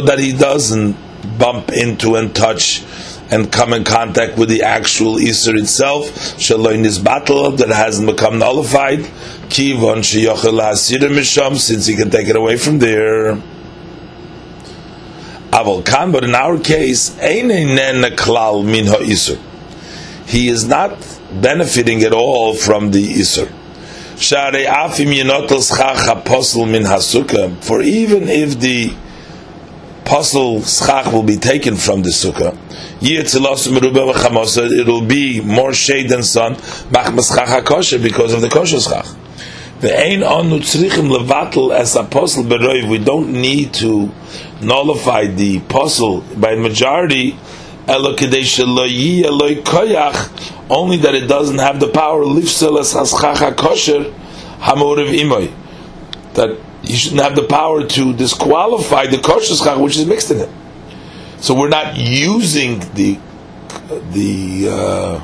that 0.01 0.19
he 0.19 0.33
doesn't 0.33 0.95
bump 1.37 1.71
into 1.73 2.15
and 2.15 2.33
touch 2.33 2.83
and 3.31 3.51
come 3.51 3.73
in 3.73 3.83
contact 3.83 4.37
with 4.37 4.47
the 4.49 4.63
actual 4.63 5.15
Isur 5.15 5.59
itself, 5.59 6.05
shaloin 6.37 6.85
is 6.85 6.97
battle 6.97 7.51
that 7.51 7.69
hasn't 7.69 8.07
become 8.07 8.39
nullified, 8.39 8.99
kivon 9.49 10.01
misham, 11.09 11.57
since 11.57 11.85
he 11.85 11.95
can 11.95 12.09
take 12.09 12.27
it 12.27 12.35
away 12.35 12.57
from 12.57 12.79
there. 12.79 13.35
Aval 15.51 16.11
but 16.11 16.23
in 16.23 16.33
our 16.33 16.57
case, 16.59 17.15
klal 18.15 18.63
min 18.65 18.85
isur. 18.85 19.39
He 20.29 20.47
is 20.47 20.67
not 20.67 20.91
benefiting 21.41 22.03
at 22.03 22.13
all 22.13 22.53
from 22.53 22.91
the 22.91 23.01
hasuka. 26.83 27.63
For 27.63 27.81
even 27.81 28.29
if 28.29 28.59
the 28.59 28.93
apostle 30.05 30.61
schach 30.61 31.11
will 31.11 31.23
be 31.23 31.37
taken 31.37 31.75
from 31.77 32.03
the 32.03 32.09
sukkah, 32.09 32.55
it 33.01 34.87
will 34.87 35.01
be 35.01 35.41
more 35.41 35.73
shade 35.73 36.09
than 36.09 36.21
sun, 36.21 36.55
because 36.91 38.33
of 38.33 38.41
the 38.41 38.49
kosher 38.49 38.79
schach. 38.79 39.07
We 39.81 39.89
don't 42.99 43.31
need 43.31 43.73
to 43.73 44.11
nullify 44.61 45.25
the 45.27 45.57
apostle 45.57 46.21
by 46.37 46.55
majority. 46.55 47.35
Only 50.69 50.97
that 50.97 51.15
it 51.15 51.27
doesn't 51.27 51.57
have 51.57 51.79
the 51.79 51.87
power. 51.87 52.23
That 56.35 56.59
you 56.83 56.95
shouldn't 56.95 57.21
have 57.21 57.35
the 57.35 57.47
power 57.49 57.83
to 57.85 58.13
disqualify 58.13 59.07
the 59.07 59.17
kosher 59.17 59.55
schach 59.55 59.79
which 59.79 59.97
is 59.97 60.05
mixed 60.05 60.29
in 60.31 60.39
it. 60.41 60.49
So 61.39 61.55
we're 61.55 61.69
not 61.69 61.97
using 61.97 62.79
the 62.93 63.17
the 64.11 64.69
uh, 64.69 65.21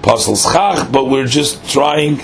apostle 0.00 0.36
schach, 0.36 0.92
but 0.92 1.06
we're 1.06 1.26
just 1.26 1.68
trying 1.68 2.20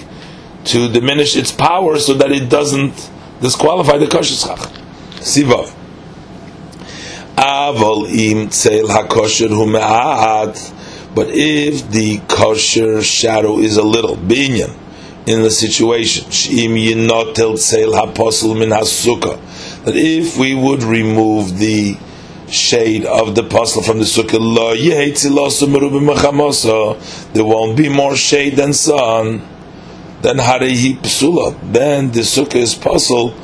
to 0.66 0.88
diminish 0.88 1.36
its 1.36 1.50
power 1.50 1.98
so 1.98 2.14
that 2.14 2.30
it 2.30 2.48
doesn't 2.48 3.10
disqualify 3.40 3.98
the 3.98 4.06
kosher 4.06 4.34
schach. 4.34 4.58
Sivav. 5.18 5.83
Aval 7.44 8.06
im 8.08 8.48
tzel 8.48 8.88
hakosher 8.88 9.48
hu 9.48 9.66
But 11.14 11.28
if 11.30 11.90
the 11.90 12.18
kosher 12.28 13.02
shadow 13.02 13.58
is 13.58 13.76
a 13.76 13.82
little, 13.82 14.16
binyan, 14.16 14.74
in 15.26 15.42
the 15.42 15.50
situation, 15.50 16.24
shim 16.26 16.74
yinotel 16.74 17.56
tzel 17.56 17.92
haposel 17.92 18.58
min 18.58 18.70
hasukah, 18.70 19.84
that 19.84 19.96
if 19.96 20.38
we 20.38 20.54
would 20.54 20.82
remove 20.82 21.58
the 21.58 21.96
shade 22.48 23.04
of 23.04 23.34
the 23.34 23.44
apostle 23.44 23.82
from 23.82 23.98
the 23.98 24.04
sukkah, 24.04 24.40
there 27.32 27.44
won't 27.44 27.76
be 27.76 27.88
more 27.88 28.16
shade 28.16 28.56
than 28.56 28.72
sun 28.72 29.42
then 30.24 30.38
Harehi 30.38 30.96
Psula, 31.00 31.54
then 31.70 32.10
the 32.10 32.20
Sukkah 32.20 32.54
is 32.54 32.74
puzzle, 32.74 33.34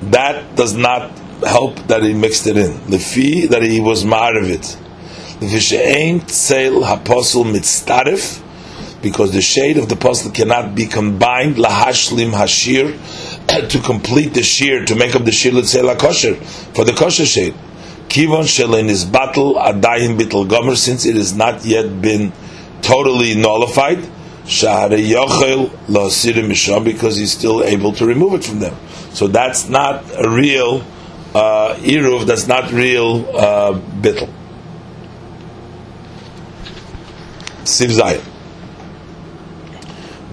that 0.00 0.56
does 0.56 0.74
not 0.74 1.14
help 1.46 1.76
that 1.88 2.02
he 2.02 2.14
mixed 2.14 2.46
it 2.46 2.56
in. 2.56 2.90
The 2.90 2.98
fee 2.98 3.46
that 3.46 3.62
he 3.62 3.80
was 3.80 4.04
mar 4.04 4.36
of 4.36 4.48
it. 4.48 4.76
because 9.02 9.32
the 9.32 9.40
shade 9.40 9.76
of 9.76 9.88
the 9.88 9.94
apostle 9.94 10.30
cannot 10.30 10.74
be 10.74 10.86
combined 10.86 11.56
lahashlim 11.56 12.32
hashir 12.32 13.68
to 13.68 13.78
complete 13.80 14.34
the 14.34 14.42
shear 14.42 14.84
to 14.84 14.94
make 14.94 15.14
up 15.16 15.24
the 15.24 15.32
shear 15.32 15.62
say 15.64 15.82
kosher 15.96 16.36
for 16.36 16.84
the 16.84 16.92
kosher 16.92 17.26
shade. 17.26 17.54
Kivon 18.08 18.46
shelin 18.46 18.88
is 18.88 19.04
battle 19.04 19.54
adayim 19.54 20.18
bitl 20.18 20.48
gomer 20.48 20.76
since 20.76 21.04
it 21.06 21.16
has 21.16 21.34
not 21.34 21.64
yet 21.64 22.00
been 22.00 22.32
totally 22.82 23.34
nullified 23.34 23.98
misham 26.48 26.84
because 26.84 27.16
he's 27.16 27.32
still 27.32 27.62
able 27.64 27.92
to 27.92 28.06
remove 28.06 28.34
it 28.34 28.44
from 28.44 28.58
them. 28.60 28.76
So 29.12 29.28
that's 29.28 29.68
not 29.68 30.04
a 30.18 30.28
real 30.28 30.84
uh, 31.34 31.76
iruv. 31.80 32.26
That's 32.26 32.46
not 32.46 32.72
real 32.72 33.26
uh, 33.36 33.72
bittel. 34.00 34.32
Siv 37.64 37.98
Zayin. 37.98 38.28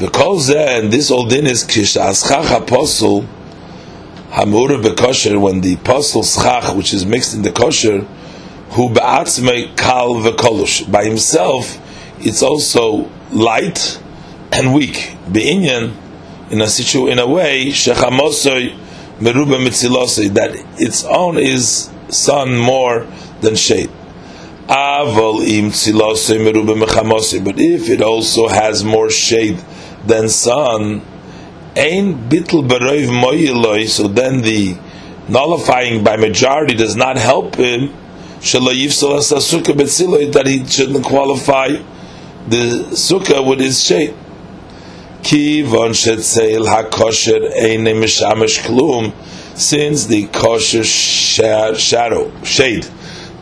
And 0.01 0.94
this 0.94 1.12
old 1.12 1.29
din 1.29 1.46
is 1.46 1.65
kishaschach 1.65 2.62
apostle 2.62 3.25
hamura 4.29 4.82
bekosher 4.82 5.39
when 5.39 5.60
the 5.62 5.74
apostle 5.74 6.24
schach 6.24 6.74
which 6.75 6.94
is 6.94 7.06
mixed 7.06 7.34
in 7.34 7.41
the 7.41 7.51
kosher 7.51 8.01
who 8.72 8.89
be'atzmei 8.94 9.75
kal 9.75 10.15
v'kolush 10.15 10.89
by 10.89 11.03
himself 11.03 11.77
it's 12.22 12.41
also 12.41 13.10
light 13.32 14.01
and 14.51 14.74
weak. 14.74 15.15
Be'inyan, 15.32 15.96
in 16.51 16.62
a 16.62 16.68
situ, 16.68 17.08
in 17.08 17.20
a 17.20 17.27
way, 17.27 17.68
shechamosoi 17.68 18.77
meruba 19.20 19.60
mitzilosoi, 19.60 20.34
that 20.34 20.56
its 20.80 21.04
own 21.04 21.38
is 21.38 21.90
sun 22.10 22.58
more 22.58 23.06
than 23.42 23.56
shade. 23.56 23.90
Im 24.70 25.72
tzilosoi 25.72 26.40
meruba 26.40 26.84
mechamosoi, 26.84 27.44
but 27.44 27.60
if 27.60 27.90
it 27.90 28.02
also 28.02 28.48
has 28.48 28.84
more 28.84 29.10
shade 29.10 29.58
than 30.06 30.30
sun, 30.30 31.02
ein 31.76 32.30
bitl 32.30 32.68
beroiv 32.68 33.10
moyiloi, 33.10 33.88
so 33.88 34.08
then 34.08 34.42
the 34.42 34.76
nullifying 35.28 36.04
by 36.04 36.18
majority 36.18 36.76
does 36.76 36.96
not 36.96 37.18
help 37.18 37.56
him, 37.56 37.94
that 38.42 40.44
he 40.48 40.66
shouldn't 40.66 41.06
qualify 41.06 41.68
the 42.48 42.86
sukkah 42.92 43.48
with 43.48 43.60
his 43.60 43.84
shade. 43.84 44.14
Kivon 45.22 45.92
hakosher 46.66 47.52
mishamish 47.54 48.60
klum, 48.60 49.14
since 49.58 50.06
the 50.06 50.28
kosher 50.28 50.84
shadow 50.84 52.32
shade 52.44 52.88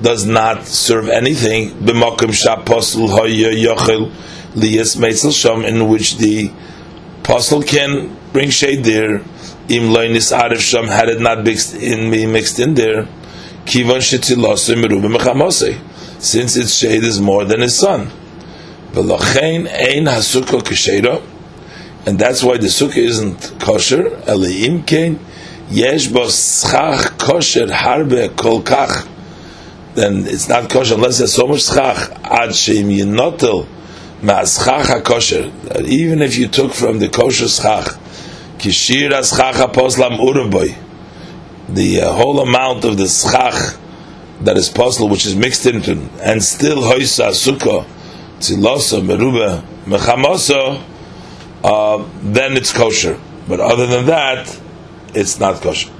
does 0.01 0.25
not 0.25 0.65
serve 0.65 1.09
anything. 1.09 1.69
B'makom 1.71 2.33
shaposel 2.33 3.09
hoya 3.09 3.51
yochel 3.51 4.11
liyas 4.53 4.97
meitzel 4.97 5.65
in 5.65 5.87
which 5.87 6.17
the 6.17 6.51
apostle 7.21 7.61
can 7.61 8.17
bring 8.33 8.49
shade 8.49 8.83
there. 8.83 9.17
Im 9.69 9.91
loinis 9.93 10.35
arif 10.35 10.59
sham 10.59 10.87
had 10.87 11.09
it 11.09 11.21
not 11.21 11.43
mixed 11.43 11.75
in 11.75 12.09
me 12.09 12.25
mixed 12.25 12.59
in 12.59 12.73
there. 12.73 13.07
Kivon 13.65 14.01
since 16.19 16.55
its 16.55 16.73
shade 16.73 17.03
is 17.03 17.21
more 17.21 17.45
than 17.45 17.61
his 17.61 17.77
son. 17.77 18.09
V'lochein 18.93 19.67
ein 19.67 20.05
hasukah 20.05 20.61
k'sheira 20.63 21.21
and 22.07 22.17
that's 22.17 22.41
why 22.41 22.55
the 22.55 22.67
sukkah 22.67 22.99
isn't 22.99 23.59
kosher. 23.59 24.03
Eliim 24.33 24.87
kein 24.87 25.19
yesh 25.69 26.07
bo 26.07 26.29
schach 26.29 27.17
kosher 27.17 27.67
harbe 27.67 28.33
kol 28.37 28.61
kach. 28.61 29.05
Then 29.93 30.25
it's 30.25 30.47
not 30.47 30.69
kosher 30.69 30.93
unless 30.93 31.17
there's 31.17 31.33
so 31.33 31.47
much 31.47 31.63
schach 31.63 32.09
ad 32.23 32.51
sheim 32.51 32.97
yinotel 32.97 33.67
ma'aschach 34.21 35.03
kosher. 35.03 35.51
Even 35.85 36.21
if 36.21 36.37
you 36.37 36.47
took 36.47 36.71
from 36.71 36.99
the 36.99 37.09
kosher 37.09 37.49
schach 37.49 37.87
kishir 38.57 39.11
schach 39.11 39.55
aposlam 39.55 40.17
uruboy, 40.17 40.77
the 41.67 42.03
uh, 42.03 42.13
whole 42.13 42.39
amount 42.39 42.85
of 42.85 42.95
the 42.97 43.07
schach 43.09 43.77
that 44.43 44.55
is 44.55 44.69
possible, 44.69 45.09
which 45.09 45.25
is 45.25 45.35
mixed 45.35 45.65
into, 45.65 46.07
and 46.23 46.41
still 46.41 46.83
hoisa 46.83 47.31
sukkah 47.31 47.85
tzilosa 48.39 49.01
meruba 49.01 49.61
mechamosa 49.83 50.81
uh, 51.67 52.07
then 52.23 52.55
it's 52.55 52.71
kosher. 52.71 53.19
But 53.47 53.59
other 53.59 53.87
than 53.87 54.05
that, 54.05 54.59
it's 55.13 55.37
not 55.39 55.61
kosher. 55.61 55.91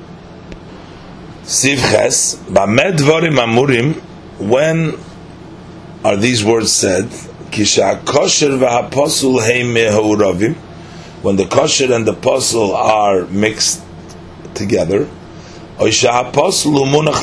Sivches, 1.43 2.38
Bamed 2.53 3.00
Dvorim 3.00 3.38
Amurim, 3.38 3.95
when 4.39 4.97
are 6.05 6.15
these 6.15 6.43
words 6.43 6.71
said? 6.71 7.05
Kisha 7.51 8.05
kosher 8.05 8.50
v'haposul 8.50 9.41
heim 9.41 10.55
when 11.21 11.36
the 11.36 11.45
kosher 11.45 11.93
and 11.93 12.05
the 12.05 12.13
apostle 12.13 12.75
are 12.75 13.25
mixed 13.25 13.83
together, 14.53 15.09
or 15.79 15.89
the 15.89 17.15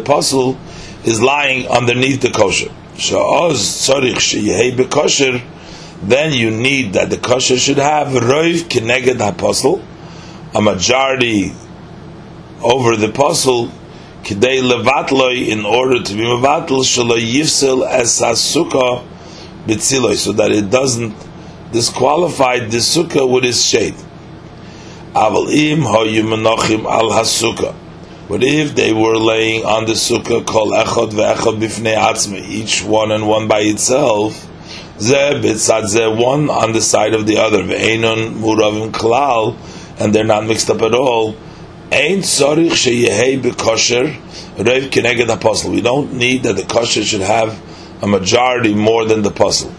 apostle 0.00 0.58
is 1.04 1.22
lying 1.22 1.68
underneath 1.68 2.20
the 2.20 2.30
kosher. 2.30 2.70
Then 6.02 6.32
you 6.32 6.50
need 6.50 6.94
that 6.94 7.10
the 7.10 7.18
kosher 7.18 7.58
should 7.58 7.78
have 7.78 8.08
roiv 8.08 8.64
kineged 8.64 9.26
apostle, 9.26 9.84
a 10.54 10.60
majority 10.60 11.52
over 12.62 12.96
the 12.96 13.08
apostle, 13.08 13.70
Kidei 14.22 14.62
levatloi 14.62 15.48
in 15.48 15.64
order 15.64 16.00
to 16.00 16.14
be 16.14 16.20
mevatl 16.20 16.84
shelo 16.84 17.18
yifsel 17.18 17.84
es 17.88 18.20
sukkah 18.20 19.04
bitziloi, 19.66 20.14
so 20.14 20.30
that 20.32 20.52
it 20.52 20.70
doesn't 20.70 21.12
disqualify 21.72 22.60
the 22.60 22.76
sukkah 22.76 23.28
with 23.28 23.44
its 23.44 23.62
shade. 23.62 23.96
Aval 25.12 25.52
im 25.52 25.80
hoyu 25.80 26.22
menachim 26.22 26.84
al 26.84 27.10
hasukah. 27.10 27.74
But 28.28 28.44
if 28.44 28.76
they 28.76 28.92
were 28.92 29.16
laying 29.16 29.64
on 29.64 29.86
the 29.86 29.94
sukkah 29.94 30.46
kol 30.46 30.70
echad 30.70 31.10
ve'echad 31.10 31.58
bifnei 31.60 31.96
atzme, 31.96 32.48
each 32.48 32.84
one 32.84 33.10
and 33.10 33.26
one 33.26 33.48
by 33.48 33.60
itself, 33.60 34.48
one 34.98 36.50
on 36.50 36.72
the 36.72 36.80
side 36.80 37.14
of 37.14 37.26
the 37.26 37.38
other, 37.38 37.62
ve'enon 37.62 38.34
muravim 38.34 38.90
klal, 38.90 39.56
and 40.00 40.14
they're 40.14 40.24
not 40.24 40.44
mixed 40.44 40.70
up 40.70 40.82
at 40.82 40.94
all, 40.94 41.36
ein 41.90 42.18
tzorich 42.18 42.72
sheyehei 42.72 43.40
bekosher, 43.40 44.14
reiv 44.56 44.90
keneged 44.90 45.32
apostle. 45.32 45.72
We 45.72 45.80
don't 45.80 46.14
need 46.14 46.42
that 46.44 46.56
the 46.56 46.64
kosher 46.64 47.02
should 47.02 47.20
have 47.20 47.60
a 48.02 48.06
majority 48.06 48.74
more 48.74 49.04
than 49.04 49.22
the 49.22 49.30
puzzle. 49.30 49.72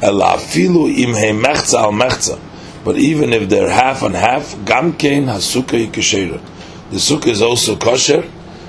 Elafilu 0.00 0.88
im 0.98 1.42
mechza 1.42 1.74
al 1.74 1.92
mechza. 1.92 2.40
But 2.84 2.96
even 2.96 3.32
if 3.32 3.48
they're 3.48 3.70
half 3.70 4.02
and 4.02 4.14
half, 4.14 4.54
gamkein 4.56 5.24
hasukkah 5.24 5.88
yikashera 5.88 6.40
the 6.90 7.00
sukkah 7.00 7.28
is 7.28 7.42
also 7.42 7.76
kosher. 7.76 8.22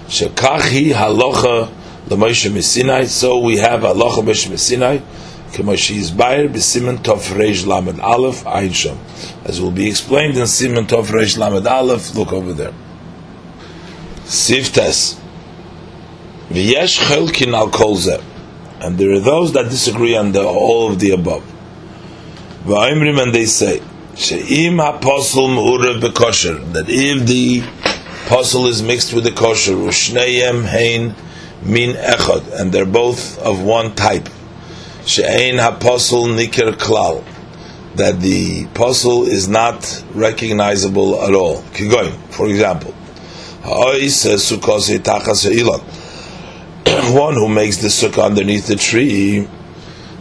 Shekachi 0.07 0.93
halacha 0.93 1.69
l'Moshe 2.09 2.49
Messinai. 2.49 3.07
So 3.07 3.39
we 3.39 3.57
have 3.57 3.81
halocha 3.81 4.23
Moshe 4.23 4.49
Messinai. 4.49 5.03
K'moshe 5.55 5.95
Yisbayer 5.95 6.49
b'simen 6.49 6.97
tov 6.97 7.21
reish 7.33 7.65
lamed 7.65 8.01
aleph 8.01 8.43
sham. 8.75 8.99
As 9.45 9.61
will 9.61 9.71
be 9.71 9.87
explained 9.87 10.35
in 10.35 10.43
simen 10.43 10.85
tov 10.85 11.05
reish 11.05 11.37
lamed 11.37 11.65
aleph. 11.65 12.13
Look 12.13 12.33
over 12.33 12.51
there. 12.51 12.73
Siftes. 14.25 15.17
V'yesh 16.49 16.99
chelkin 16.99 17.53
al 17.53 17.69
kol 17.69 17.95
zeh. 17.95 18.21
And 18.81 18.97
there 18.97 19.13
are 19.13 19.19
those 19.21 19.53
that 19.53 19.69
disagree 19.69 20.17
on 20.17 20.33
the, 20.33 20.43
all 20.45 20.91
of 20.91 20.99
the 20.99 21.11
above. 21.11 21.43
V'ayimrim 22.65 23.23
and 23.23 23.33
they 23.33 23.45
say, 23.45 23.81
She'im 24.17 24.79
ha'posel 24.79 25.47
me'urev 25.47 26.01
bekosher. 26.01 26.73
That 26.73 26.87
if 26.89 27.25
the 27.25 27.63
puzzle 28.27 28.67
is 28.67 28.83
mixed 28.83 29.13
with 29.13 29.23
the 29.23 29.31
kosher. 29.31 29.71
Ushneyem 29.71 30.65
hein 30.65 31.15
min 31.63 31.95
echad, 31.95 32.59
and 32.59 32.73
they're 32.73 32.85
both 32.85 33.39
of 33.39 33.61
one 33.61 33.95
type. 33.95 34.27
She'ein 35.05 35.57
haposel 35.57 36.25
nikir 36.33 36.71
klal, 36.73 37.23
that 37.95 38.19
the 38.21 38.65
puzzle 38.73 39.25
is 39.25 39.47
not 39.47 40.03
recognizable 40.13 41.21
at 41.21 41.35
all. 41.35 41.61
Kigoin, 41.73 42.11
for 42.31 42.47
example, 42.47 42.91
one 47.13 47.33
who 47.33 47.47
makes 47.47 47.77
the 47.77 47.87
sukkah 47.87 48.25
underneath 48.25 48.67
the 48.67 48.75
tree. 48.75 49.47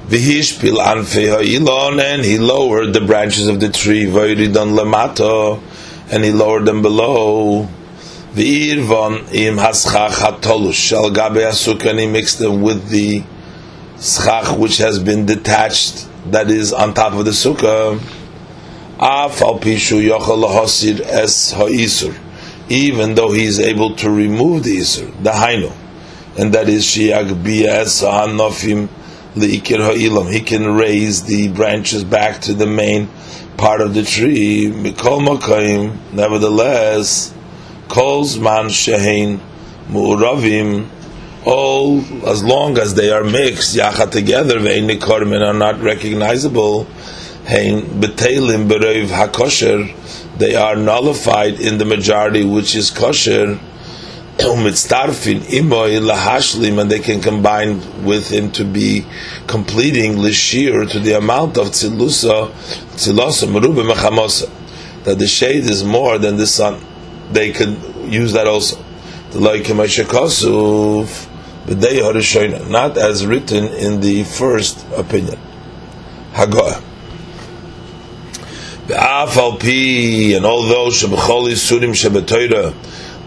Vihishpil 0.06 0.76
anfei 0.76 2.12
and 2.14 2.24
he 2.24 2.38
lowered 2.38 2.92
the 2.92 3.00
branches 3.00 3.46
of 3.48 3.60
the 3.60 3.70
tree. 3.70 4.04
Vayridon 4.04 4.76
lemato, 4.76 5.62
and 6.10 6.24
he 6.24 6.30
lowered 6.30 6.66
them 6.66 6.82
below. 6.82 7.66
V'irvon 8.34 9.32
im 9.32 9.56
haschach 9.56 10.10
hatolush 10.10 10.74
shal 10.74 11.10
gabe 11.10 11.86
and 11.90 11.98
he 11.98 12.06
mixed 12.06 12.38
them 12.38 12.60
with 12.60 12.88
the 12.88 13.24
schach 14.04 14.56
which 14.58 14.76
has 14.78 14.99
been 14.99 15.25
detached, 15.25 16.06
that 16.26 16.50
is 16.50 16.73
on 16.73 16.92
top 16.94 17.14
of 17.14 17.25
the 17.25 17.30
sukkah. 17.30 17.99
Pishu 18.99 20.08
yochel 20.08 21.00
es 21.00 21.52
ha'isur, 21.52 22.14
even 22.68 23.14
though 23.14 23.32
he 23.32 23.44
is 23.44 23.58
able 23.58 23.96
to 23.96 24.11
remove 24.11 24.64
the 24.64 24.76
isur, 24.76 25.11
the 25.23 25.30
hainu, 25.30 25.73
and 26.38 26.52
that 26.52 26.68
is 26.68 26.84
shiag 26.84 27.46
es 27.64 28.00
ha'anofim 28.00 28.88
liikir 29.34 29.78
ha'ilam. 29.78 30.30
He 30.32 30.40
can 30.40 30.75
raise 30.75 31.25
the 31.25 31.49
branches 31.49 32.04
back 32.04 32.42
to 32.42 32.54
the 32.54 32.66
main 32.66 33.09
part 33.57 33.81
of 33.81 33.94
the 33.94 34.02
tree. 34.02 34.66
Mikol 34.66 35.26
makayim, 35.26 36.12
nevertheless 36.12 37.33
calls 37.88 38.38
man 38.38 38.66
shehein 38.66 39.40
mu'ravim 39.88 40.88
all 41.44 42.00
as 42.26 42.42
long 42.42 42.78
as 42.78 42.94
they 42.94 43.11
are 43.11 43.24
mixed 43.24 43.76
yachat 43.76 44.11
together 44.11 44.59
ve'in 44.59 44.88
and 45.35 45.44
are 45.44 45.52
not 45.52 45.80
recognizable 45.80 46.85
hein 47.46 47.83
betelim 48.00 48.68
berev 48.68 49.09
hakosher 49.09 49.78
they 50.38 50.54
are 50.54 50.76
nullified 50.76 51.61
in 51.61 51.78
the 51.78 51.85
majority 51.85 52.44
which 52.44 52.74
is 52.74 52.90
kosher 52.90 53.59
umitztarfin 54.38 55.40
imoy 55.61 56.00
lahashlim 56.00 56.80
and 56.80 56.90
they 56.90 56.98
can 56.98 57.20
combine 57.20 57.76
with 58.04 58.30
him 58.30 58.50
to 58.50 58.64
be 58.64 59.04
completing 59.46 60.16
lishir 60.16 60.90
to 60.90 60.98
the 60.98 61.12
amount 61.16 61.57
of 61.59 61.68
tzilusa 61.68 62.50
tzilosa 62.96 63.46
merubah 63.46 63.87
mechamosa 63.92 64.50
that 65.04 65.18
the 65.18 65.26
shade 65.26 65.64
is 65.64 65.85
more 65.85 66.18
than 66.18 66.37
the 66.37 66.46
sun 66.46 66.80
they 67.33 67.52
could 67.52 67.76
use 68.07 68.33
that 68.33 68.46
also. 68.46 68.83
The 69.33 69.40
like 69.40 69.64
Kosuf, 71.66 72.50
but 72.50 72.70
not 72.70 72.96
as 72.98 73.27
written 73.27 73.64
in 73.64 74.00
the 74.00 74.24
first 74.24 74.87
opinion. 74.92 75.38
Hagoah. 76.33 76.83
And 78.87 80.44
although 80.44 80.88
Shebechol 80.88 81.48
Yisurim 81.50 81.94
Shebetoira, 81.94 82.74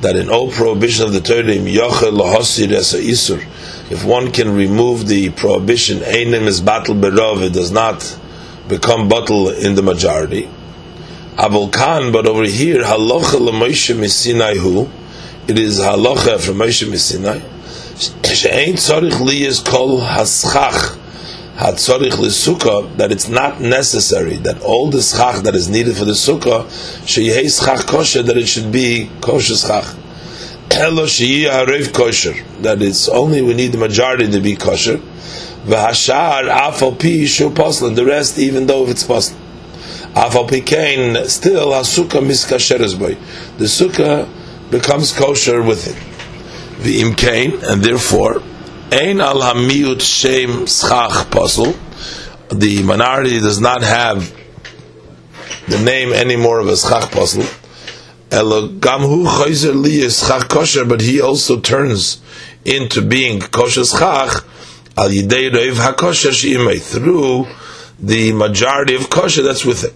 that 0.01 0.15
in 0.15 0.29
all 0.29 0.51
prohibition 0.51 1.05
of 1.05 1.13
the 1.13 1.21
Torah, 1.21 1.47
if 3.89 4.03
one 4.05 4.31
can 4.31 4.53
remove 4.53 5.07
the 5.07 5.29
prohibition, 5.31 5.99
Einim 5.99 6.45
is 6.45 6.61
battle 6.61 6.93
berov, 6.93 7.41
it 7.41 7.53
does 7.53 7.71
not 7.71 8.19
become 8.67 9.07
battle 9.09 9.49
in 9.49 9.73
the 9.73 9.81
majority. 9.81 10.47
Avol 11.37 11.71
but 12.11 12.27
over 12.27 12.43
here, 12.43 12.83
halacha 12.83 13.39
l'Moshe 13.39 13.95
Missinai 13.95 14.57
hu, 14.57 14.87
it 15.47 15.57
is 15.57 15.79
halacha 15.79 16.39
from 16.39 16.57
Moshe 16.57 16.87
Missinai, 16.87 17.41
she'ein 17.99 18.75
tzorich 18.75 19.13
liyis 19.13 19.63
kol 19.65 19.99
haschach, 20.01 20.97
hatzorich 21.57 22.17
l'sukkah, 22.17 22.95
that 22.97 23.11
it's 23.11 23.27
not 23.27 23.59
necessary 23.59 24.37
that 24.37 24.61
all 24.61 24.89
the 24.89 25.01
schach 25.01 25.43
that 25.43 25.55
is 25.55 25.69
needed 25.69 25.97
for 25.97 26.05
the 26.05 26.11
sukkah, 26.11 26.67
she'yehei 27.07 27.49
schach 27.49 27.85
kosher, 27.87 28.21
that 28.23 28.37
it 28.37 28.47
should 28.47 28.71
be 28.71 29.09
kosher 29.21 29.55
schach. 29.55 29.95
Elo 30.71 31.07
she'yeh 31.07 31.49
harev 31.49 31.93
kosher, 31.93 32.35
that 32.61 32.81
it's 32.81 33.09
only 33.09 33.41
we 33.41 33.53
need 33.53 33.71
the 33.71 33.77
majority 33.77 34.29
to 34.29 34.39
be 34.39 34.55
kosher, 34.55 34.97
v'hashar 35.65 36.49
afal 36.49 36.99
pi 36.99 37.25
shu 37.25 37.49
poslan, 37.49 37.95
the 37.95 38.05
rest 38.05 38.37
even 38.37 38.67
though 38.67 38.87
it's 38.87 39.03
poslan. 39.03 39.35
Afal 40.13 40.49
Pikain, 40.49 41.27
still 41.27 41.73
a 41.73 41.81
sukkah 41.81 42.25
miskasheres 42.25 42.97
boy. 42.97 43.15
The 43.59 43.65
sukkah 43.65 44.27
becomes 44.71 45.11
kosher 45.11 45.61
with 45.61 45.87
it. 45.87 46.06
The 46.87 47.01
imkain, 47.01 47.63
and 47.63 47.83
therefore, 47.83 48.41
ein 48.93 49.19
al 49.19 49.41
hamiut 49.41 49.99
shem 49.99 50.67
schach 50.67 51.29
puzzle. 51.29 51.75
The 52.49 52.81
minority 52.81 53.41
does 53.41 53.59
not 53.59 53.83
have 53.83 54.33
the 55.67 55.79
name 55.79 56.13
anymore 56.13 56.59
of 56.59 56.69
a 56.69 56.77
schach 56.77 57.11
puzzle. 57.11 57.43
Gamhu 58.29 59.25
chayzer 59.25 59.75
li 59.75 60.09
schach 60.09 60.47
kosher, 60.47 60.85
but 60.85 61.01
he 61.01 61.19
also 61.19 61.59
turns 61.59 62.21
into 62.63 63.01
being 63.01 63.41
kosher 63.41 63.83
schach 63.83 64.45
al 64.95 65.09
yidei 65.09 65.51
reiv 65.51 65.73
hakosher 65.73 66.31
sheimay 66.31 66.81
through 66.81 67.47
the 67.99 68.31
majority 68.31 68.95
of 68.95 69.09
kosher 69.09 69.41
that's 69.41 69.65
with 69.65 69.83
it. 69.83 69.93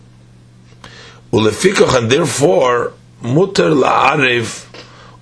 Ulefikach, 1.32 1.98
and 1.98 2.12
therefore, 2.12 2.92
muter 3.22 3.72
la'arev 3.82 4.68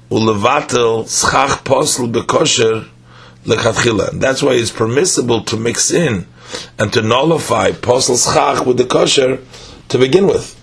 ulevatel 0.09 1.07
schach 1.07 1.63
posel 1.63 2.11
bekosher 2.11 2.87
lechatchila. 3.45 4.19
That's 4.19 4.41
why 4.41 4.53
it's 4.53 4.71
permissible 4.71 5.43
to 5.43 5.57
mix 5.57 5.91
in 5.91 6.25
and 6.77 6.91
to 6.93 7.01
nullify 7.01 7.71
posel 7.71 8.17
schach 8.17 8.65
with 8.65 8.77
the 8.77 8.85
kosher 8.85 9.39
to 9.89 9.97
begin 9.97 10.27
with. 10.27 10.55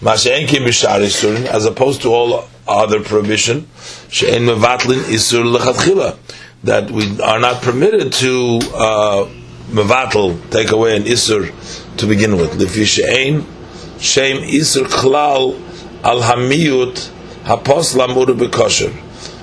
Masha'enki 0.00 0.58
b'shar 0.66 1.46
as 1.46 1.64
opposed 1.64 2.02
to 2.02 2.08
all 2.08 2.48
other 2.66 3.02
prohibition, 3.02 3.68
she'en 4.08 4.42
mevatlin 4.42 5.00
isur 5.04 5.56
lechatchila, 5.56 6.18
that 6.64 6.90
we 6.90 7.20
are 7.20 7.38
not 7.38 7.62
permitted 7.62 8.12
to 8.12 8.58
uh, 8.74 9.28
mevatel, 9.70 10.50
take 10.50 10.70
away 10.70 10.96
an 10.96 11.04
isur 11.04 11.50
to 11.98 12.06
begin 12.06 12.36
with. 12.36 12.52
Lefi 12.58 12.84
she'en 12.84 13.46
Shem 14.02 14.38
Isur 14.38 14.82
Klal 14.86 15.54
Al 16.02 16.22
Hamiyut 16.22 17.08
Hapos 17.44 17.94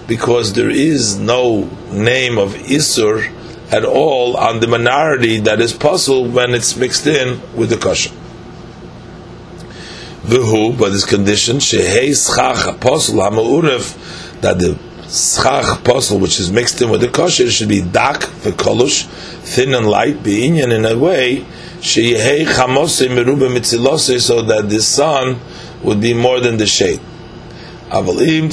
because 0.08 0.54
there 0.54 0.70
is 0.70 1.20
no 1.20 1.70
name 1.92 2.38
of 2.38 2.54
Isur 2.54 3.36
at 3.72 3.86
all 3.86 4.36
on 4.38 4.60
the 4.60 4.68
minority 4.68 5.40
that 5.42 5.62
is 5.62 5.74
possible 5.74 6.28
when 6.28 6.54
it's 6.54 6.76
mixed 6.76 7.06
in 7.06 7.40
with 7.56 7.70
the 7.70 7.78
kosher. 7.78 8.12
V'hu, 10.24 10.80
by 10.80 10.90
this 10.90 11.06
condition, 11.06 11.58
shehei 11.58 12.14
schach 12.16 12.68
apostle 12.68 13.22
ha'ma'uref, 13.22 14.42
that 14.42 14.60
the 14.60 14.78
schach 15.08 15.84
posel, 15.84 16.20
which 16.20 16.40
is 16.40 16.52
mixed 16.52 16.82
in 16.82 16.90
with 16.90 17.02
the 17.02 17.10
kosher, 17.10 17.50
should 17.52 17.70
be 17.70 17.82
dak 17.82 18.22
v'kolush, 18.22 19.06
thin 19.44 19.74
and 19.74 19.88
light, 19.88 20.24
be'inyan 20.24 20.72
in 20.72 20.86
a 20.86 20.98
way, 20.98 21.46
sheyehei 21.80 22.46
chamose 22.46 23.08
merube 23.08 23.50
mitzilose, 23.54 24.20
so 24.22 24.42
that 24.42 24.70
the 24.70 24.82
sun 24.82 25.40
would 25.84 26.00
be 26.00 26.14
more 26.14 26.40
than 26.40 26.58
the 26.58 26.66
shade. 26.66 27.02
Avalim 27.90 28.50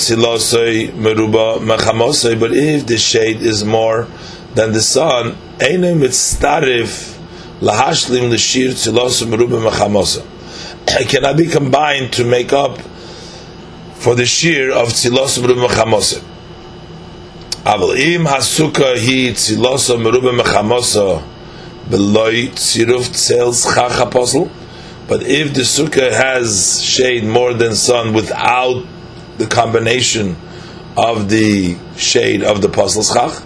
meruba. 0.95 2.41
But 2.41 2.53
if 2.55 2.87
the 2.87 2.97
shade 2.97 3.43
is 3.43 3.65
more 3.65 4.09
than 4.55 4.73
the 4.73 4.81
sun, 4.81 5.37
einem 5.61 6.01
mitzdarif 6.01 7.19
lahashlim 7.61 8.31
lishir 8.31 8.71
tsilosoi 8.71 9.27
meruba 9.29 9.71
mechamosoi. 9.71 10.25
It 10.89 11.09
cannot 11.09 11.37
be 11.37 11.47
combined 11.47 12.15
to 12.15 12.25
make 12.25 12.55
up 12.55 12.81
for 13.97 14.15
the 14.15 14.25
shear 14.25 14.71
of 14.73 14.89
tzilos 14.89 15.39
meruba 15.39 15.69
mechamosa. 15.69 16.23
Aval 17.65 18.25
hasuka 18.25 18.97
hi 18.97 19.35
meruba 19.99 20.33
tziruf 22.55 23.13
tzel's 23.13 23.67
chach 23.67 24.01
apostle. 24.01 24.51
But 25.09 25.23
if 25.23 25.53
the 25.53 25.61
sukkah 25.61 26.11
has 26.11 26.83
shade 26.83 27.25
more 27.25 27.53
than 27.53 27.75
sun 27.77 28.15
without 28.15 28.85
the 29.39 29.47
combination 29.47 30.37
of 30.97 31.29
the 31.29 31.77
shade 31.97 32.43
of 32.43 32.63
the 32.63 32.69
apostle 32.69 33.03
schach. 33.03 33.43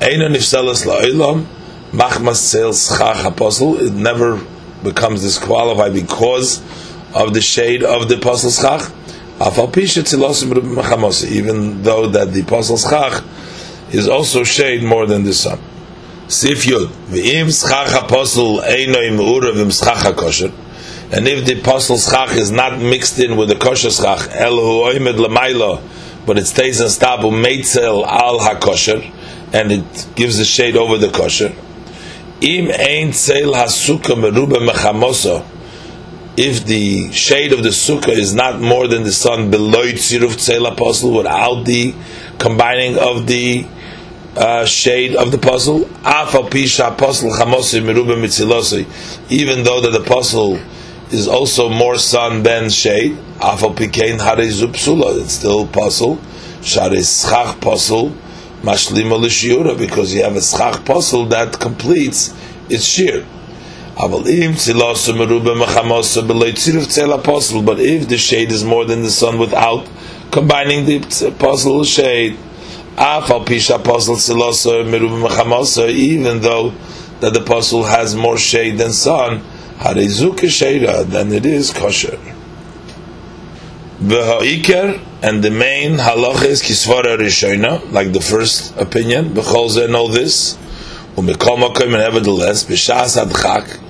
Eina 0.00 0.28
nifselas 0.28 0.84
la'ilam 0.86 1.46
machmas 1.92 2.36
tzel 2.36 2.72
schach 2.72 3.24
apostle. 3.24 3.78
It 3.80 3.92
never 3.92 4.40
becomes 4.82 5.22
disqualified 5.22 5.92
because 5.92 6.62
of 7.14 7.32
the 7.34 7.40
shade 7.40 7.82
of 7.82 8.08
the 8.08 8.16
apostle 8.16 8.50
schach. 8.50 8.90
Even 9.38 9.52
though 11.82 12.06
that 12.08 12.32
the 12.32 12.40
apostle 12.40 12.78
schach 12.78 13.22
is 13.92 14.08
also 14.08 14.42
shade 14.44 14.82
more 14.82 15.06
than 15.06 15.24
the 15.24 15.34
sun. 15.34 15.58
Sif 16.28 16.64
Yud, 16.64 16.88
v'im 17.08 17.50
schach 17.52 17.92
apostle 18.02 18.60
eino 18.60 18.96
im 19.06 19.20
ura 19.20 19.52
v'im 19.52 19.70
schach 19.70 20.16
kosher, 20.16 20.50
and 21.12 21.28
if 21.28 21.46
the 21.46 21.60
apostle 21.60 21.98
schach 21.98 22.32
is 22.32 22.50
not 22.50 22.80
mixed 22.80 23.18
in 23.20 23.36
with 23.36 23.48
the 23.48 23.54
kosher 23.54 23.90
schach, 23.90 24.28
el 24.32 24.56
hu 24.56 24.90
oimed 24.90 25.14
lamailo, 25.14 25.80
but 26.26 26.38
it 26.38 26.46
stays 26.46 26.80
in 26.80 26.88
stabu 26.88 27.30
meitzel 27.30 28.04
al 28.04 28.40
hakosher, 28.40 29.12
and 29.52 29.70
it 29.70 30.08
gives 30.16 30.38
the 30.38 30.44
shade 30.44 30.76
over 30.76 30.98
the 30.98 31.08
kosher. 31.08 31.54
Im 32.40 32.70
ein 32.70 33.12
tzel 33.12 33.52
hasuka 33.52 34.14
meruba 34.14 34.66
mechamoso, 34.68 35.46
if 36.36 36.66
the 36.66 37.10
shade 37.12 37.52
of 37.52 37.62
the 37.62 37.70
sukkah 37.70 38.08
is 38.08 38.34
not 38.34 38.60
more 38.60 38.88
than 38.88 39.04
the 39.04 39.12
sun 39.12 39.50
below 39.50 39.84
tziruf 39.84 40.36
tzel 40.36 40.66
apostle 40.66 41.12
without 41.12 41.64
the 41.64 41.94
combining 42.38 42.98
of 42.98 43.26
the 43.26 43.64
uh, 44.36 44.66
shade 44.66 45.16
of 45.16 45.30
the 45.30 45.38
puzzle. 45.38 45.80
Afal 46.02 46.46
apostle 46.46 47.30
chamosi 47.30 47.80
merube 47.80 48.20
mitzilosi. 48.20 49.30
Even 49.30 49.62
though 49.64 49.80
that 49.80 49.92
the 49.92 50.04
puzzle 50.04 50.58
is 51.10 51.28
also 51.28 51.68
more 51.68 51.98
sun 51.98 52.42
than 52.42 52.70
shade. 52.70 53.16
Afal 53.38 53.74
pikein 53.74 54.18
harizu 54.18 54.68
psula. 54.72 55.20
It's 55.20 55.34
still 55.34 55.66
puzzle. 55.66 56.18
Shari 56.62 57.02
schach 57.02 57.60
puzzle. 57.60 58.12
Mashlima 58.62 59.18
l'shiura 59.20 59.76
because 59.78 60.14
you 60.14 60.22
have 60.24 60.36
a 60.36 60.42
schach 60.42 60.84
puzzle 60.84 61.26
that 61.26 61.58
completes 61.60 62.34
its 62.68 62.84
shear. 62.84 63.24
But 63.98 64.26
if 64.26 64.64
the 68.08 68.18
shade 68.18 68.52
is 68.52 68.62
more 68.64 68.84
than 68.84 69.02
the 69.02 69.10
sun 69.10 69.38
without 69.38 69.88
combining 70.30 70.84
the 70.84 71.00
puzzle 71.38 71.82
shade, 71.84 72.32
even 72.32 73.20
though 76.40 76.74
that 77.20 77.32
the 77.32 77.40
puzzle 77.46 77.84
has 77.84 78.14
more 78.14 78.36
shade 78.36 78.76
than 78.76 78.92
sun, 78.92 79.42
then 79.78 81.32
it 81.32 81.46
is 81.46 81.72
kosher. 81.72 82.18
And 85.22 85.42
the 85.42 85.50
main 85.50 85.96
halacha 85.96 86.44
is 86.44 86.62
kisvara 86.62 87.16
rishona, 87.18 87.90
like 87.92 88.12
the 88.12 88.20
first 88.20 88.76
opinion. 88.76 89.32
because 89.32 89.74
they 89.74 89.90
know 89.90 90.08
this. 90.08 90.58
Nevertheless, 91.16 92.64
b'shas 92.64 93.16
adchak, 93.24 93.80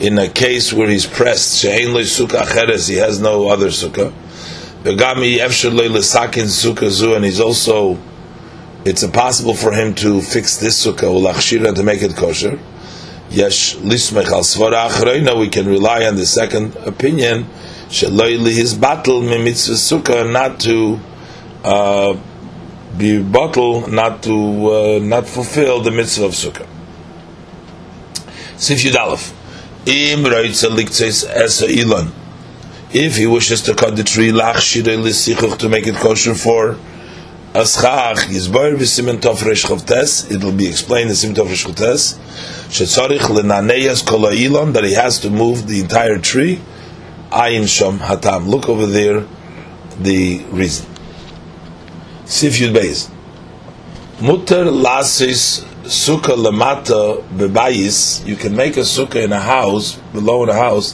in 0.00 0.18
a 0.18 0.28
case 0.28 0.72
where 0.72 0.88
he's 0.88 1.06
pressed, 1.06 1.60
she'ein 1.60 1.94
lo 1.94 2.00
sukkah 2.00 2.42
acheres, 2.42 2.88
he 2.88 2.96
has 2.96 3.20
no 3.20 3.48
other 3.48 3.68
sukkah. 3.68 4.12
Begami 4.82 5.38
efshel 5.38 5.72
lo 5.74 5.88
lesakin 5.88 6.46
sukkah 6.46 6.90
zu, 6.90 7.14
and 7.14 7.24
he's 7.24 7.40
also 7.40 7.96
it's 8.84 9.02
impossible 9.02 9.54
for 9.54 9.72
him 9.72 9.94
to 9.94 10.20
fix 10.20 10.56
this 10.58 10.84
sukkah 10.84 11.02
ulachshira 11.02 11.74
to 11.74 11.82
make 11.82 12.02
it 12.02 12.16
kosher. 12.16 12.58
Yesh 13.30 13.76
lismech 13.76 14.28
al 14.28 14.42
svara 14.42 14.88
achreina. 14.88 15.38
We 15.38 15.48
can 15.48 15.66
rely 15.66 16.06
on 16.06 16.16
the 16.16 16.26
second 16.26 16.76
opinion. 16.76 17.46
Sheloili 17.88 18.54
his 18.54 18.74
battle 18.74 19.22
mitzvah 19.22 19.74
sukkah 19.74 20.30
not 20.30 20.60
to 20.60 21.00
uh, 21.64 22.18
be 22.96 23.22
bottle, 23.22 23.88
not 23.88 24.22
to 24.22 24.32
uh, 24.70 24.98
not 25.02 25.26
fulfill 25.26 25.80
the 25.80 25.90
mitzvah 25.90 26.26
of 26.26 26.32
sukkah. 26.32 26.66
Sif 28.56 28.80
Yudalef. 28.80 29.32
Im 29.86 30.24
esa 30.26 31.66
ilan. 31.66 32.10
If 32.92 33.16
he 33.16 33.26
wishes 33.26 33.62
to 33.62 33.74
cut 33.74 33.96
the 33.96 34.04
tree, 34.04 34.30
lach 34.30 35.58
to 35.58 35.68
make 35.68 35.86
it 35.86 35.96
kosher 35.96 36.34
for 36.34 36.78
Aschach 37.56 38.16
Yizbar 38.28 38.76
v'Simen 38.76 39.16
Tov 39.16 39.42
Resh 39.42 39.64
Chavtes. 39.64 40.30
It 40.30 40.44
will 40.44 40.52
be 40.52 40.68
explained 40.68 41.08
in 41.08 41.16
Simen 41.16 41.34
Tov 41.34 41.48
Resh 41.48 41.64
Chavtes. 41.64 42.18
Shetzarich 42.68 43.20
lenaneyas 43.20 44.06
kol 44.06 44.28
ha'ilon 44.28 44.74
that 44.74 44.84
he 44.84 44.92
has 44.92 45.20
to 45.20 45.30
move 45.30 45.66
the 45.66 45.80
entire 45.80 46.18
tree. 46.18 46.60
Ayin 47.30 47.62
Shom 47.62 47.96
Hatam. 47.96 48.46
Look 48.46 48.68
over 48.68 48.84
there, 48.84 49.24
the 49.98 50.44
reason. 50.50 50.86
Sif 52.26 52.58
Yud 52.58 52.74
Beis. 52.74 53.08
Mutter 54.20 54.66
lasis 54.66 55.64
sukkah 55.84 56.36
lamata 56.36 57.22
bebayis. 57.28 58.26
You 58.26 58.36
can 58.36 58.54
make 58.54 58.76
a 58.76 58.80
sukkah 58.80 59.24
in 59.24 59.32
a 59.32 59.40
house, 59.40 59.94
below 60.12 60.42
in 60.42 60.50
a 60.50 60.54
house. 60.54 60.92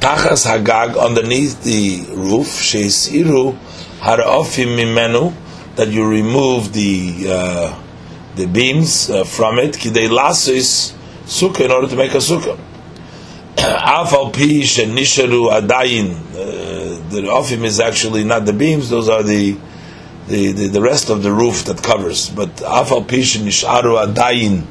Tachas 0.00 0.44
hagag 0.44 1.00
underneath 1.00 1.62
the 1.62 2.04
roof. 2.16 2.48
Sheisiru 2.48 3.56
harafim 4.00 4.76
mimenu 4.76 5.32
that 5.76 5.88
you 5.88 6.06
remove 6.08 6.72
the 6.72 7.26
uh, 7.28 7.82
the 8.36 8.46
beams 8.46 9.10
uh, 9.10 9.24
from 9.24 9.58
it, 9.58 9.72
kidei 9.74 10.08
lasis 10.08 10.94
sukkah 11.24 11.64
in 11.64 11.70
order 11.70 11.88
to 11.88 11.96
make 11.96 12.12
a 12.14 12.18
sukkah. 12.18 12.58
Afal 13.56 14.32
pish 14.32 14.78
and 14.78 14.96
nisharu 14.96 15.50
adayin. 15.50 16.14
Uh, 16.32 17.10
the 17.10 17.22
ofim 17.22 17.64
is 17.64 17.80
actually 17.80 18.24
not 18.24 18.44
the 18.44 18.52
beams; 18.52 18.88
those 18.88 19.08
are 19.08 19.22
the 19.22 19.56
the, 20.26 20.52
the, 20.52 20.68
the 20.68 20.80
rest 20.80 21.10
of 21.10 21.22
the 21.22 21.30
roof 21.30 21.64
that 21.64 21.82
covers. 21.82 22.30
But 22.30 22.48
afal 22.56 23.06
pish 23.06 23.36
and 23.36 23.46
nisharu 23.46 24.06
adayin 24.06 24.64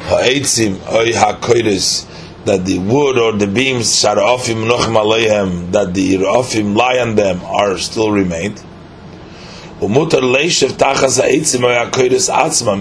ha'etzim 0.00 0.80
oy 0.92 1.12
ha'koiris 1.12 2.06
that 2.44 2.64
the 2.64 2.78
wood 2.78 3.18
or 3.18 3.32
the 3.32 3.46
beams 3.46 3.86
sharafim 3.88 4.68
nochem 4.70 4.94
aleihem 4.96 5.72
that 5.72 5.92
the 5.94 6.14
rafim 6.14 6.76
lie 6.76 6.98
on 6.98 7.16
them 7.16 7.42
are 7.44 7.76
still 7.76 8.10
remained 8.10 8.64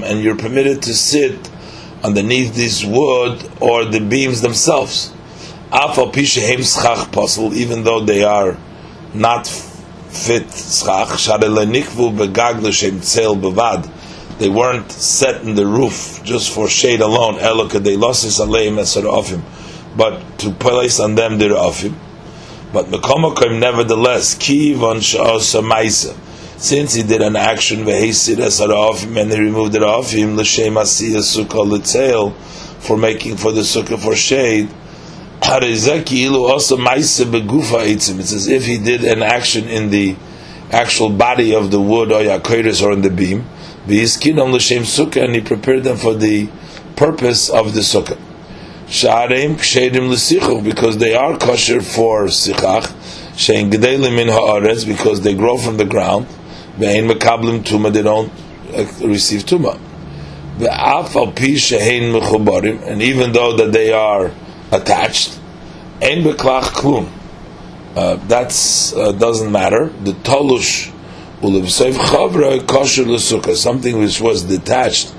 and 0.04 0.22
you're 0.22 0.36
permitted 0.36 0.82
to 0.84 0.94
sit 0.94 1.50
underneath 2.04 2.54
this 2.56 2.84
wood 2.84 3.50
or 3.62 3.86
the 3.86 4.02
beams 4.02 4.42
themselves. 4.42 5.14
Even 5.72 7.84
though 7.84 8.02
they 8.02 8.24
are 8.24 8.58
not 9.14 9.48
fit 9.48 10.50
they 14.40 14.50
weren't 14.50 14.92
set 14.92 15.42
in 15.42 15.56
the 15.56 15.66
roof 15.66 16.22
just 16.24 16.54
for 16.54 16.68
shade 16.68 17.00
alone. 17.02 17.36
But 19.98 20.40
to 20.40 20.52
place 20.52 21.00
on 21.00 21.16
them 21.16 21.38
the 21.38 21.48
rafim. 21.50 21.94
But 22.74 22.92
nevertheless, 22.92 24.36
kivon 24.36 25.02
since 26.60 26.94
he 26.94 27.04
did 27.04 27.22
an 27.22 27.38
action 27.38 27.88
and 27.88 27.88
he 27.88 29.40
removed 29.40 29.76
it 29.76 29.84
off 29.84 30.12
him 30.12 30.36
for 32.80 32.98
making 32.98 33.38
for 33.38 33.54
the 33.54 33.62
sukkah 33.62 33.98
for 33.98 34.14
shade. 34.14 34.70
also 35.42 36.76
It's 36.78 38.34
as 38.34 38.48
if 38.48 38.66
he 38.66 38.78
did 38.78 39.06
an 39.06 39.24
action 39.24 39.70
in 39.70 39.90
the 39.90 40.18
actual 40.70 41.10
body 41.10 41.56
of 41.56 41.72
the 41.72 41.80
wood 41.80 42.12
or 42.12 42.20
yakoiris 42.24 42.84
or 42.84 42.92
in 42.92 43.04
the 43.04 43.10
beam. 43.10 43.48
And 43.88 45.36
he 45.36 45.42
prepared 45.42 45.84
them 45.86 45.96
for 45.98 46.14
the 46.14 46.50
purpose 46.98 47.50
of 47.50 47.74
the 47.74 47.80
sukkah. 47.80 48.20
Sha'arim 48.88 49.56
kshedim 49.56 50.10
l'sichuch 50.10 50.66
because 50.66 50.98
they 50.98 51.16
are 51.16 51.38
kosher 51.38 51.80
for 51.80 52.26
sichach. 52.26 52.92
Shein 53.38 53.72
gedelim 53.72 54.20
in 54.20 54.28
haaretz 54.28 54.86
because 54.86 55.22
they 55.22 55.34
grow 55.34 55.58
from 55.58 55.78
the 55.78 55.86
ground 55.86 56.28
They 56.80 57.02
don't 57.02 58.32
uh, 58.74 58.86
receive 59.02 59.44
tuma. 59.44 59.80
And 62.92 63.02
even 63.02 63.32
though 63.32 63.56
that 63.58 63.72
they 63.72 63.94
are 63.94 64.32
attached. 64.72 65.40
Uh, 67.96 68.16
that's 68.28 68.94
uh, 68.94 69.12
doesn't 69.14 69.52
matter. 69.52 69.90
The 69.90 70.12
tolush 70.12 70.92
ulivsev 71.42 71.94
chavra 71.94 72.66
kosher 72.66 73.06
l'sukkah, 73.06 73.56
something 73.56 73.98
which 73.98 74.22
was 74.22 74.44
detached, 74.44 75.14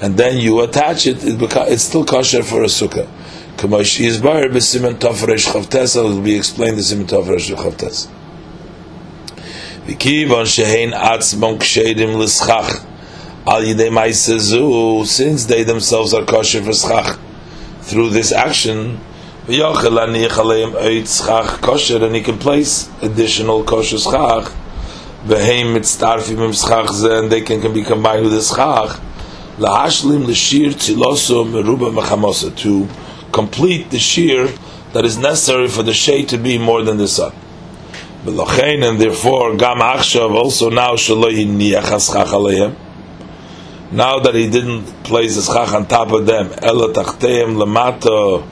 and 0.00 0.16
then 0.16 0.38
you 0.38 0.60
attach 0.60 1.06
it, 1.06 1.24
it 1.24 1.40
it's 1.40 1.84
still 1.84 2.04
kosher 2.04 2.42
for 2.42 2.62
a 2.62 2.66
sukkah. 2.66 3.08
Kamashi 3.56 4.06
is 4.06 4.20
bar 4.20 4.42
b'simen 4.42 4.98
chavtes. 4.98 5.96
It 5.96 6.02
will 6.02 6.20
be 6.20 6.36
explained 6.36 6.78
the 6.78 6.82
simen 6.82 7.06
chavtes. 7.06 8.08
וכיוון 9.88 10.46
שהן 10.46 10.92
עצמם 10.92 11.58
כשדים 11.58 12.20
לסכך 12.20 12.80
על 13.46 13.64
ידי 13.64 13.88
מייסה 13.90 14.38
זו, 14.38 15.02
since 15.04 15.48
they 15.48 15.68
themselves 15.68 16.12
are 16.12 16.30
kosher 16.30 16.68
for 16.68 16.72
סכך 16.72 17.16
through 17.88 18.10
this 18.10 18.32
action, 18.32 18.96
ויוכל 19.46 19.88
להניח 19.88 20.38
עליהם 20.38 20.70
עד 20.76 21.06
סכך 21.06 21.58
kosher, 21.62 22.00
and 22.00 22.14
he 22.14 22.28
can 22.28 22.44
place 22.44 22.88
additional 23.02 23.70
kosher 23.70 23.98
סכך, 23.98 24.50
והם 25.26 25.74
מצטרפים 25.74 26.42
עם 26.42 26.52
סכך 26.52 26.92
זה, 26.92 27.20
and 27.20 27.32
they 27.32 27.48
can, 27.48 27.64
can 27.64 27.72
be 27.72 27.88
combined 27.88 28.24
with 28.24 28.38
the 28.38 28.42
סכך, 28.42 28.98
להשלים 29.58 30.28
לשיר 30.28 30.72
צילוסו 30.72 31.44
מרובה 31.44 31.90
מחמוסה, 31.90 32.46
to 32.56 33.36
complete 33.36 33.94
the 33.94 33.98
שיר 33.98 34.48
that 34.94 35.04
is 35.04 35.18
necessary 35.18 35.68
for 35.68 35.82
the 35.82 35.94
shade 35.94 36.28
to 36.28 36.38
be 36.38 36.58
more 36.58 36.82
than 36.82 36.96
the 36.96 37.08
sun. 37.08 37.32
And 38.28 39.00
therefore, 39.00 39.56
Gam 39.56 39.78
Achshav 39.78 40.34
also 40.34 40.68
now 40.68 40.96
Now 43.92 44.18
that 44.18 44.34
he 44.34 44.50
didn't 44.50 44.84
place 45.04 45.36
his 45.36 45.46
schach 45.46 45.72
on 45.72 45.86
top 45.86 46.10
of 46.10 46.26
them, 46.26 46.52
Ela 46.60 46.92
Tachteim 46.92 47.56
Lamato 47.56 48.46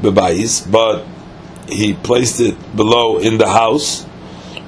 Bebayis, 0.00 0.70
but 0.70 1.06
he 1.68 1.92
placed 1.92 2.40
it 2.40 2.56
below 2.74 3.18
in 3.18 3.36
the 3.36 3.48
house. 3.48 4.06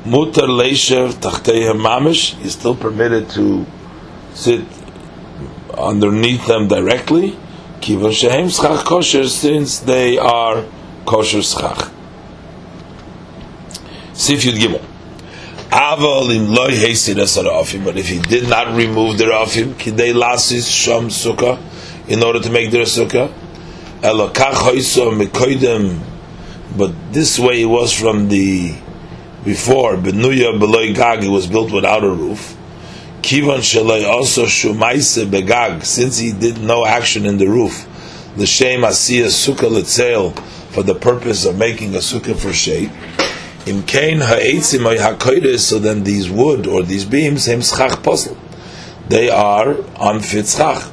Mutar 0.05 0.49
Leishev 0.49 1.15
Tachteim 1.15 1.81
Mamish, 1.81 2.35
he's 2.43 2.53
still 2.53 2.77
permitted 2.77 3.31
to 3.31 3.65
sit 4.35 4.65
underneath 5.79 6.47
them 6.47 6.69
directly. 6.69 7.39
Kivan 7.81 8.13
Shehem 8.13 8.51
Schach 8.51 8.85
Kosher, 8.85 9.27
since 9.29 9.79
they 9.79 10.19
are 10.19 10.65
kosher 11.07 11.43
schach. 11.43 11.92
Sif 14.23 14.45
Yud 14.45 14.55
Gimel. 14.55 14.81
But 17.85 17.97
if 17.99 18.09
he 18.09 18.21
did 18.21 18.49
not 18.49 18.77
remove 18.77 19.19
the 19.19 19.25
rafim, 19.25 19.75
kidei 19.75 20.15
lasis 20.15 20.71
sham 20.71 21.09
sukkah, 21.09 21.59
in 22.09 22.23
order 22.23 22.39
to 22.39 22.49
make 22.49 22.71
the 22.71 22.79
sukkah, 22.79 23.33
elokach 24.03 24.63
but 26.77 27.13
this 27.13 27.37
way 27.41 27.63
it 27.63 27.67
was 27.67 27.93
from 27.93 28.29
the 28.29 28.77
before 29.45 29.97
benuya 29.97 30.57
beloy 30.57 30.95
gag, 30.95 31.25
it 31.25 31.29
was 31.29 31.49
built 31.49 31.73
without 31.73 32.05
a 32.05 32.09
roof. 32.11 32.57
Kivan 33.23 33.59
shalay 33.59 34.09
also 34.09 34.45
shumaise 34.45 35.27
begag, 35.27 35.85
since 35.85 36.19
he 36.19 36.31
did 36.31 36.61
no 36.61 36.87
action 36.87 37.27
in 37.27 37.39
the 37.39 37.49
roof, 37.49 37.89
the 38.37 38.47
shame 38.47 38.83
asiya 38.83 39.27
sukkah 39.27 40.33
for 40.71 40.85
the 40.85 40.95
purpose 40.95 41.45
of 41.45 41.57
making 41.59 41.97
a 41.97 41.99
sukkah 41.99 42.37
for 42.39 42.53
shade. 42.53 42.93
Im 43.65 43.85
kain 43.85 44.21
ha'etzim 44.21 44.85
ha'koides, 44.99 45.61
so 45.61 45.79
then 45.79 46.03
these 46.05 46.29
wood 46.29 46.67
or 46.67 46.83
these 46.83 47.05
beams, 47.05 47.47
hem 47.47 47.61
schach 47.61 48.03
posel. 48.03 48.37
They 49.09 49.31
are 49.31 49.77
unfit 50.01 50.47
schach. 50.47 50.91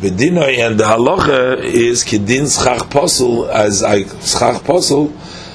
V'dinoi 0.00 0.58
and 0.58 0.78
the 0.78 0.84
halacha 0.84 1.62
is 1.62 2.04
kedin 2.04 2.46
schach 2.46 2.88
posel, 2.88 3.48
as 3.48 3.82
I 3.82 4.04
schach 4.04 4.62
posel, 4.62 5.12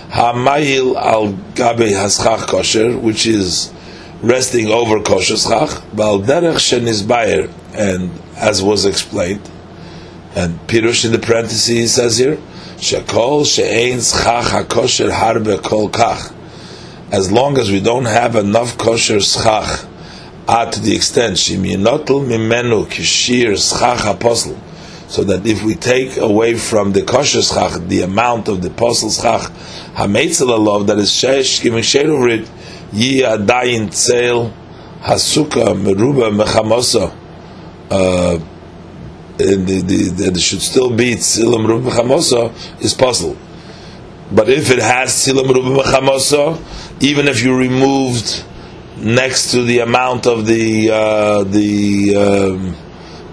ha'mayil 0.10 0.95
al 0.95 1.32
gabe 1.56 1.89
haschach 1.91 2.47
kosher, 2.47 2.97
which 2.97 3.25
is 3.25 3.71
resting 4.21 4.67
over 4.67 4.99
kosher 5.01 5.38
schach, 5.38 5.82
bal 5.95 6.19
derech 6.19 6.60
shenizbayer, 6.60 7.49
and 7.73 8.12
as 8.36 8.62
was 8.62 8.86
explained, 8.86 9.49
and 10.36 10.60
Pirush 10.67 11.06
in 11.06 11.13
the 11.13 11.19
parentheses 11.19 11.93
says 11.93 12.17
here, 12.17 12.38
shekol 12.84 13.46
she'ein 13.46 14.02
schach 14.02 14.52
hakosher 14.52 15.10
harbe 15.10 15.62
kol 15.63 15.89
kach. 15.89 16.34
As 17.12 17.32
long 17.32 17.58
as 17.58 17.72
we 17.72 17.80
don't 17.80 18.06
have 18.06 18.36
enough 18.36 18.78
kosher 18.78 19.22
schach, 19.22 19.86
ah, 20.48 20.65
to 20.69 20.80
the 20.82 20.93
extent 20.93 21.38
sheminotel 21.38 22.28
mimenu 22.28 22.86
kishir 22.86 23.56
schach 23.58 24.06
apostle, 24.06 24.60
so 25.08 25.24
that 25.24 25.46
if 25.48 25.63
we 25.63 25.76
take 25.76 26.17
away 26.17 26.56
from 26.56 26.91
the 26.91 27.04
kosher 27.04 27.41
schach 27.41 27.80
the 27.88 28.02
amount 28.02 28.50
of 28.50 28.62
the 28.62 28.67
apostle 28.67 29.10
schach 29.10 29.50
hametzel 29.96 30.50
alov 30.50 30.88
that 30.88 30.98
is 30.98 31.10
shesh 31.10 31.62
giving 31.63 31.84
shade 31.84 32.08
over 32.08 32.28
it 32.28 32.52
yi 32.91 33.22
adayin 33.22 33.89
tzel 33.89 34.52
hasuka 35.02 35.74
meruba 35.74 36.30
mechamosa. 36.36 37.17
Uh, 39.39 39.43
and 39.46 39.67
the, 39.67 39.82
the, 39.82 40.30
the, 40.30 40.39
should 40.39 40.62
still 40.62 40.96
be 40.96 41.15
tzilam 41.15 41.67
ruba 41.67 41.89
chamosa 41.89 42.54
is 42.84 42.93
possible. 42.93 43.36
But 44.32 44.48
if 44.48 44.69
it 44.69 44.80
has 44.80 45.10
tzilam 45.12 45.52
ruba 45.52 45.82
chamosa, 45.84 47.02
even 47.02 47.28
if 47.28 47.43
you 47.43 47.58
removed 47.58 48.43
next 48.98 49.52
to 49.52 49.63
the 49.63 49.80
amount 49.80 50.28
of 50.28 50.46
the 50.46 50.91
uh, 50.91 51.43
the 51.46 52.15
um, 52.15 52.76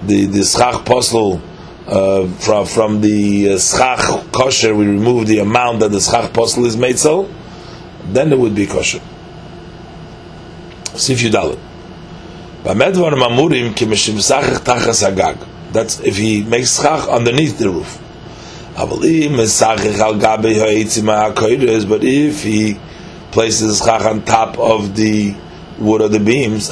the 0.06 0.24
the 0.24 0.42
schach 0.42 0.86
posel 0.86 1.38
uh, 1.86 2.26
from 2.38 2.64
from 2.64 3.00
the 3.02 3.50
uh, 3.50 3.58
schach 3.58 4.00
kosher, 4.32 4.74
we 4.74 4.86
remove 4.86 5.26
the 5.26 5.40
amount 5.40 5.80
that 5.80 5.92
the 5.92 6.00
schach 6.00 6.32
posel 6.32 6.64
is 6.64 6.78
made 6.78 6.98
so, 6.98 7.28
then 8.06 8.32
it 8.32 8.38
would 8.38 8.54
be 8.54 8.66
kosher. 8.66 9.00
Sif 10.94 11.18
Yudalit. 11.20 11.58
Mamurim 12.64 13.74
kimishim 13.74 14.14
sachach 14.16 14.64
tachas 14.64 15.06
agag. 15.06 15.36
That's 15.72 16.00
if 16.00 16.16
he 16.16 16.42
makes 16.42 16.76
schach 16.80 17.08
underneath 17.08 17.58
the 17.58 17.70
roof. 17.70 17.98
But 18.76 18.98
if 22.04 22.42
he 22.42 22.78
places 23.30 23.78
schach 23.78 24.02
on 24.02 24.24
top 24.24 24.58
of 24.58 24.96
the 24.96 25.34
wood 25.78 26.00
of 26.02 26.12
the 26.12 26.20
beams, 26.20 26.70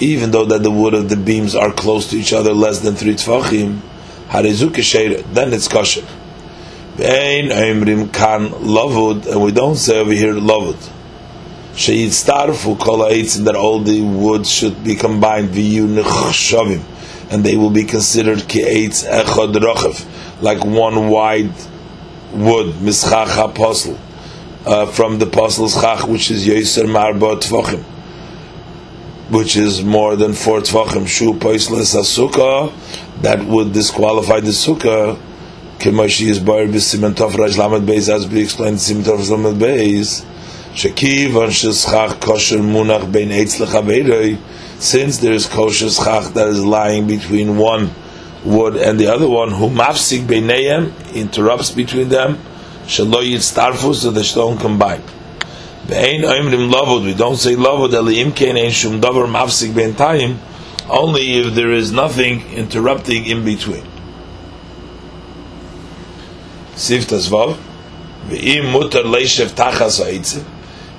even 0.00 0.30
though 0.30 0.44
that 0.44 0.62
the 0.62 0.70
wood 0.70 0.94
of 0.94 1.08
the 1.08 1.16
beams 1.16 1.54
are 1.54 1.72
close 1.72 2.10
to 2.10 2.16
each 2.16 2.32
other, 2.32 2.52
less 2.52 2.78
than 2.80 2.94
three 2.94 3.14
tvachim, 3.14 3.80
then 5.32 5.52
it's 5.52 5.68
kosher. 5.68 6.04
And 6.98 7.52
we 9.42 9.52
don't 9.52 9.76
say 9.76 9.98
over 9.98 10.12
here 10.12 10.34
lavud 10.34 11.01
starfu 11.74 12.78
kol 12.78 12.98
that 13.44 13.56
all 13.56 13.80
the 13.80 14.00
wood 14.00 14.46
should 14.46 14.84
be 14.84 14.94
combined. 14.94 15.50
V'yu 15.50 15.86
nechshavim, 15.86 16.82
and 17.30 17.44
they 17.44 17.56
will 17.56 17.70
be 17.70 17.84
considered 17.84 18.38
ki'etz 18.40 19.04
echad 19.08 19.54
rochev, 19.54 20.42
like 20.42 20.64
one 20.64 21.08
wide 21.08 21.52
wood 22.32 22.74
mischach 22.76 23.42
apostle 23.42 23.98
uh, 24.66 24.86
from 24.86 25.18
the 25.18 25.26
apostle's 25.26 25.74
chach, 25.74 26.08
which 26.08 26.30
is 26.30 26.46
yoser 26.46 26.84
marba 26.84 27.40
tvachim, 27.40 27.82
which 29.30 29.56
is 29.56 29.82
more 29.82 30.16
than 30.16 30.34
four 30.34 30.60
tvachim. 30.60 31.06
Shu 31.06 31.38
poisles 31.38 31.94
asukah 31.94 32.72
that 33.22 33.44
would 33.44 33.72
disqualify 33.72 34.40
the 34.40 34.50
sukkah. 34.50 35.18
Kemashi 35.78 36.28
is 36.28 36.38
bar 36.38 36.66
b'simen 36.66 37.12
tov 37.12 37.34
raj 37.34 37.56
lamed 37.56 37.88
beis 37.88 38.08
as 38.14 38.26
be 38.26 38.40
explained 38.42 38.76
simen 38.76 39.02
tov 39.02 39.28
lamed 39.28 39.60
beis 39.60 40.24
Shekiv 40.74 41.32
shishach 41.48 42.18
kosher 42.20 42.58
munach 42.58 43.10
bein 43.12 43.28
eitz 43.28 43.60
lechaveiroi, 43.60 44.38
since 44.80 45.18
there 45.18 45.34
is 45.34 45.46
kosher 45.46 45.90
schach 45.90 46.32
that 46.32 46.48
is 46.48 46.64
lying 46.64 47.06
between 47.06 47.58
one 47.58 47.90
wood 48.42 48.76
and 48.76 48.98
the 48.98 49.06
other 49.06 49.28
one, 49.28 49.50
who 49.50 49.68
mafsik 49.68 50.26
beinayim 50.26 51.14
interrupts 51.14 51.70
between 51.70 52.08
them, 52.08 52.38
shelo 52.86 53.22
yitztarfu, 53.22 53.94
so 53.94 54.10
they 54.10 54.22
don't 54.22 54.58
combine. 54.58 55.02
Ve'ein 55.86 56.22
oimrim 56.22 56.72
lavud, 56.72 57.04
we 57.04 57.12
don't 57.12 57.36
say 57.36 57.54
lavud, 57.54 57.90
eliim 57.90 58.34
kein 58.34 58.56
ein 58.56 58.70
shum 58.70 58.98
davar 58.98 59.26
mafsik 59.26 59.72
beintayim, 59.72 60.38
only 60.88 61.38
if 61.38 61.54
there 61.54 61.72
is 61.72 61.92
nothing 61.92 62.40
interrupting 62.52 63.26
in 63.26 63.44
between. 63.44 63.84
Sif 66.76 67.08
Tazvav, 67.08 67.58
ve'im 68.26 68.72
mutar 68.72 69.04
leishev 69.04 69.50
tachas 69.50 70.02
ha'itzim, 70.02 70.44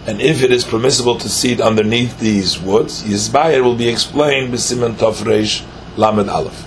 and 0.06 0.22
if 0.22 0.44
it 0.44 0.52
is 0.52 0.66
permissible 0.66 1.18
to 1.18 1.30
seat 1.30 1.62
underneath 1.62 2.20
these 2.20 2.60
woods, 2.60 3.04
Yizbayir 3.04 3.63
will 3.63 3.76
be 3.76 3.88
explained 3.88 4.54
b'simen 4.54 4.96
tofreish 4.96 5.66
lamed 5.96 6.28
aleph. 6.28 6.66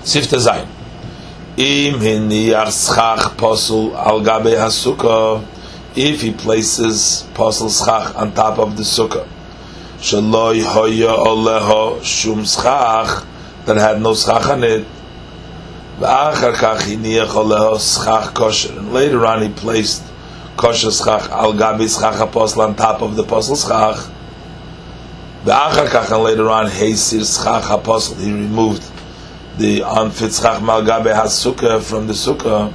Sifta 0.00 0.38
zayin. 0.38 0.68
Im 1.58 2.00
hiniach 2.00 2.72
schach 2.72 3.36
posel 3.36 3.94
al 3.94 4.20
gabe 4.22 4.54
if 5.96 6.20
he 6.20 6.32
places 6.32 7.26
posel 7.34 7.70
schach 7.70 8.14
on 8.16 8.32
top 8.32 8.58
of 8.58 8.76
the 8.76 8.82
sukkah, 8.82 9.26
shaloi 9.98 10.62
hoya 10.62 11.08
oleho 11.08 12.02
shum 12.02 12.44
schach, 12.44 13.26
that 13.66 13.76
had 13.76 14.00
no 14.00 14.14
schach 14.14 14.46
on 14.46 14.64
it, 14.64 14.86
V'achar 15.98 16.52
kach 16.54 16.80
hiniach 16.80 17.28
oleho 17.28 17.78
schach 17.78 18.32
kosher, 18.34 18.78
and 18.78 18.92
later 18.92 19.26
on 19.26 19.42
he 19.42 19.48
placed 19.48 20.02
kosher 20.56 20.90
schach 20.90 21.30
al 21.30 21.52
gabe 21.52 21.86
schach 21.88 22.18
apostle 22.20 22.62
on 22.62 22.74
top 22.74 23.02
of 23.02 23.14
the 23.14 23.22
apostle 23.22 23.56
schach. 23.56 23.96
V'achar 25.44 25.86
kach, 25.86 26.10
and 26.12 26.24
later 26.24 26.50
on, 26.50 26.66
heisir 26.66 27.24
schach 27.24 27.70
apostle, 27.70 28.16
he 28.16 28.32
removed 28.32 28.82
the 29.58 29.82
unfit 29.82 30.32
schach 30.32 30.60
malgabe 30.60 31.14
has 31.14 31.32
sukkah 31.32 31.80
from 31.82 32.06
the 32.06 32.14
sukkah. 32.14 32.72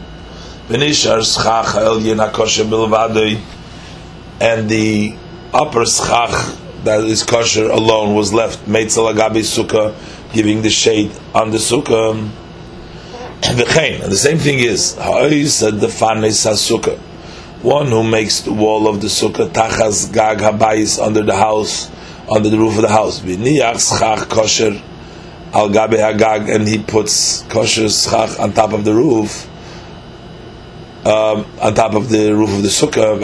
V'nishar 0.67 1.21
schach 1.21 1.75
el 1.75 1.99
kosher 2.31 2.63
bilvadoi, 2.63 3.41
and 4.39 4.69
the 4.69 5.15
upper 5.53 5.85
schach 5.85 6.55
that 6.83 7.03
is 7.03 7.23
kosher 7.23 7.69
alone 7.69 8.15
was 8.15 8.31
left 8.31 8.65
meitzel 8.65 9.11
agabe 9.13 9.41
sukkah, 9.41 9.93
giving 10.33 10.61
the 10.61 10.69
shade 10.69 11.11
on 11.33 11.51
the 11.51 11.57
sukkah. 11.57 12.29
And 13.43 13.57
the 13.57 14.15
same 14.15 14.37
thing 14.37 14.59
is 14.59 14.95
ha'ois 14.97 15.71
defanes 15.71 16.45
sukkah. 16.45 16.99
One 17.61 17.87
who 17.87 18.03
makes 18.03 18.41
the 18.41 18.53
wall 18.53 18.87
of 18.87 19.01
the 19.01 19.07
sukkah 19.07 19.47
tachas 19.47 20.11
gag 20.11 20.39
habayis 20.39 20.99
under 20.99 21.21
the 21.21 21.35
house, 21.35 21.91
under 22.27 22.49
the 22.49 22.57
roof 22.57 22.75
of 22.77 22.81
the 22.81 22.89
house. 22.89 23.19
V'niach 23.19 23.99
schach 23.99 24.27
kosher 24.29 24.81
al 25.53 25.69
gabe 25.69 25.99
hagag, 25.99 26.49
and 26.55 26.67
he 26.67 26.79
puts 26.79 27.43
kosher 27.43 27.87
schach 27.87 28.39
on 28.39 28.53
top 28.53 28.73
of 28.73 28.83
the 28.83 28.91
roof, 28.91 29.47
um, 31.05 31.45
on 31.61 31.75
top 31.75 31.93
of 31.93 32.09
the 32.09 32.33
roof 32.33 32.49
of 32.49 32.63
the 32.63 32.69
sukkah. 32.69 33.21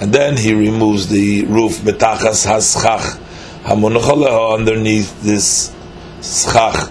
And 0.00 0.12
then 0.14 0.36
he 0.38 0.54
removes 0.54 1.08
the 1.08 1.44
roof 1.44 1.80
betachas 1.80 2.46
haschach 2.46 3.20
hamunachaleha 3.64 4.54
underneath 4.58 5.22
this 5.22 5.74
schach 6.22 6.90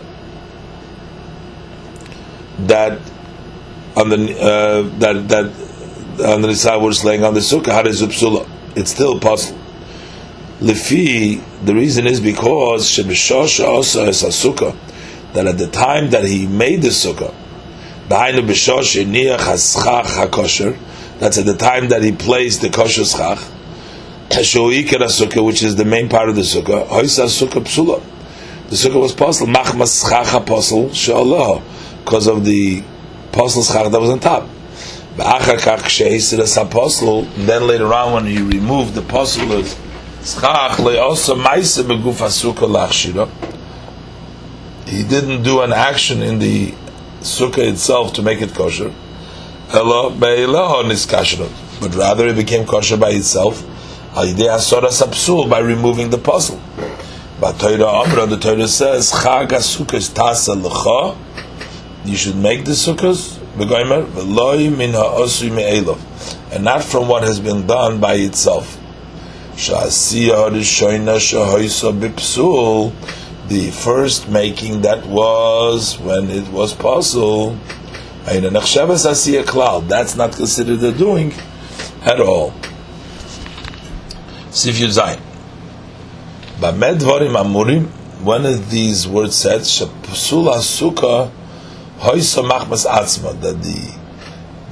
that 2.60 3.00
on 3.96 4.10
the 4.10 4.40
uh, 4.40 4.98
that 5.00 5.30
that 5.30 6.26
on 6.30 6.42
the 6.42 6.56
side 6.56 6.82
was 6.82 7.04
laying 7.04 7.24
on 7.24 7.34
the 7.34 7.40
sukkah. 7.40 7.72
How 7.72 7.82
does 7.82 8.02
It's 8.02 8.92
still 8.92 9.20
possible. 9.20 9.60
Lefi, 10.60 11.44
the 11.66 11.76
reason 11.76 12.08
is 12.08 12.22
because 12.22 12.90
Shebishosh 12.90 13.64
also 13.66 14.06
is 14.06 14.24
a 14.24 14.28
sukkah, 14.28 14.74
that 15.34 15.48
at 15.48 15.58
the 15.58 15.68
time 15.68 16.12
that 16.12 16.24
he 16.24 16.48
made 16.48 16.82
the 16.82 16.90
sukkah, 16.90 17.34
Behind 18.08 18.38
the 18.38 18.42
Bishosh 18.42 19.04
Niach 19.04 19.40
Haschach 19.40 20.04
HaKosher, 20.04 20.78
that's 21.20 21.40
at 21.40 21.46
the 21.48 21.58
time 21.58 21.90
that 21.90 22.04
he 22.04 22.12
placed 22.12 22.62
the 22.62 22.70
kosher 22.70 23.04
schach, 23.04 23.40
sukkah, 24.30 25.44
which 25.44 25.64
is 25.64 25.76
the 25.76 25.86
main 25.86 26.08
part 26.08 26.30
of 26.30 26.36
the 26.36 26.44
sukkah, 26.44 26.88
Hoisa 26.88 27.26
sukkah 27.26 27.64
psula. 27.64 28.04
The 28.70 28.76
sukkah 28.76 29.02
was 29.02 29.14
apostle, 29.14 29.48
Machmas 29.48 30.08
schach 30.08 30.34
apostle, 30.34 30.94
She'allah, 30.94 31.64
because 32.04 32.28
of 32.28 32.46
the 32.46 32.84
apostle 33.36 33.64
schach 33.64 33.92
that 33.92 34.00
was 34.00 34.10
on 34.10 34.20
top. 34.20 34.48
Then 37.46 37.68
later 37.68 37.94
on 37.94 38.14
when 38.14 38.26
he 38.26 38.42
removed 38.42 38.94
the 38.94 39.02
apostle 39.02 39.52
of 39.52 39.68
Schach 40.24 40.80
also 40.80 41.36
maise 41.36 41.78
beguf 41.78 42.16
sukkah 42.16 42.68
lachshira. 42.68 43.30
He 44.88 45.04
didn't 45.04 45.44
do 45.44 45.62
an 45.62 45.74
action 45.74 46.22
in 46.22 46.40
the 46.40 46.72
sukkah 47.20 47.72
itself 47.72 48.14
to 48.14 48.22
make 48.22 48.42
it 48.42 48.54
kosher. 48.54 48.94
But 49.72 50.16
rather 51.96 52.28
it 52.28 52.36
became 52.36 52.66
kosher 52.66 52.98
by 52.98 53.12
itself. 53.12 53.64
By 54.16 55.60
removing 55.60 56.10
the 56.10 56.18
puzzle. 56.18 56.60
But 57.40 57.60
Torah 57.60 58.28
the 58.28 58.38
Torah 58.42 58.68
says, 58.68 59.12
Chag 59.12 59.50
HaSukkah 59.50 60.14
tasa 60.14 60.56
you 62.08 62.16
should 62.16 62.36
make 62.36 62.66
the 62.66 62.72
sukkahs, 62.72 63.38
v'goymer, 63.58 64.06
v'loi 64.06 64.76
min 64.76 64.92
ha'osri 64.94 65.52
me'elov, 65.52 66.00
and 66.54 66.64
not 66.64 66.84
from 66.84 67.08
what 67.08 67.24
has 67.24 67.40
been 67.40 67.66
done 67.66 68.00
by 68.00 68.14
itself. 68.16 68.78
The 73.48 73.72
first 73.72 74.28
making 74.28 74.82
that 74.82 75.06
was 75.06 75.98
when 76.00 76.30
it 76.30 76.48
was 76.50 76.74
possible. 76.74 77.58
That's 78.26 80.16
not 80.16 80.36
considered 80.36 80.84
a 80.84 80.92
doing 80.92 81.34
at 82.02 82.20
all. 82.20 82.54
Sif 84.52 84.76
Yuzayin. 84.78 85.20
Amurim, 86.60 87.88
one 88.22 88.46
of 88.46 88.70
these 88.72 89.08
words 89.08 89.36
said, 89.36 89.62
Shapsula 89.62 90.60
Sukkah 90.60 91.32
Hoysa 92.00 92.48
Machmas 92.50 92.86
Atzma, 92.86 93.40
that 93.42 93.62
the 93.62 93.96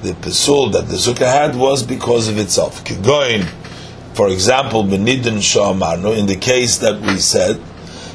the 0.01 0.13
pesul 0.15 0.69
that 0.71 0.87
the 0.87 0.95
sukkah 0.95 1.31
had 1.31 1.55
was 1.55 1.81
because 1.83 2.27
of 2.27 2.37
itself. 2.37 2.83
Kigoin 2.83 3.47
for 4.13 4.29
example, 4.29 4.83
Benidin 4.83 5.39
Shomarno, 5.39 6.15
in 6.15 6.27
the 6.27 6.35
case 6.35 6.77
that 6.77 7.01
we 7.01 7.17
said, 7.17 7.57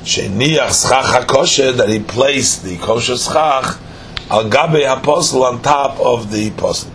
Sheniach 0.05 0.89
Schach 0.89 1.27
HaKosher, 1.27 1.77
that 1.77 1.89
he 1.89 1.99
placed 1.99 2.63
the 2.63 2.77
kosher 2.79 3.17
schach 3.17 3.79
al 4.31 4.49
gabe 4.49 4.87
apostle 4.87 5.43
on 5.43 5.61
top 5.61 5.99
of 5.99 6.31
the 6.31 6.49
apostle. 6.49 6.93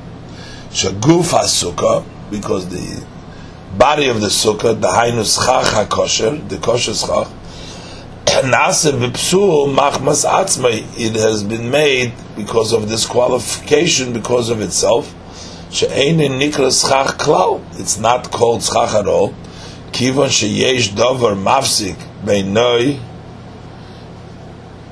Shaguf 0.70 1.32
HaSukkah, 1.32 2.06
because 2.32 2.70
the 2.70 3.06
body 3.78 4.08
of 4.08 4.22
the 4.22 4.28
sukkah, 4.28 4.80
the 4.80 4.88
Hainu 4.88 5.26
Schach 5.26 5.90
HaKosher, 5.90 6.48
the 6.48 6.58
kosher 6.60 6.94
schach, 6.94 7.28
it 10.98 11.14
has 11.14 11.44
been 11.44 11.70
made 11.70 12.14
because 12.36 12.74
of 12.74 12.88
disqualification, 12.88 14.12
because 14.12 14.50
of 14.50 14.60
itself. 14.60 15.14
It's 15.70 16.40
not 18.00 18.32
called 18.32 18.64
schach 18.64 18.94
at 18.96 19.08
all. 19.08 19.36
Kivon 19.92 20.30
sheyesh 20.30 20.96
dover 20.96 21.36
mafsik 21.36 21.98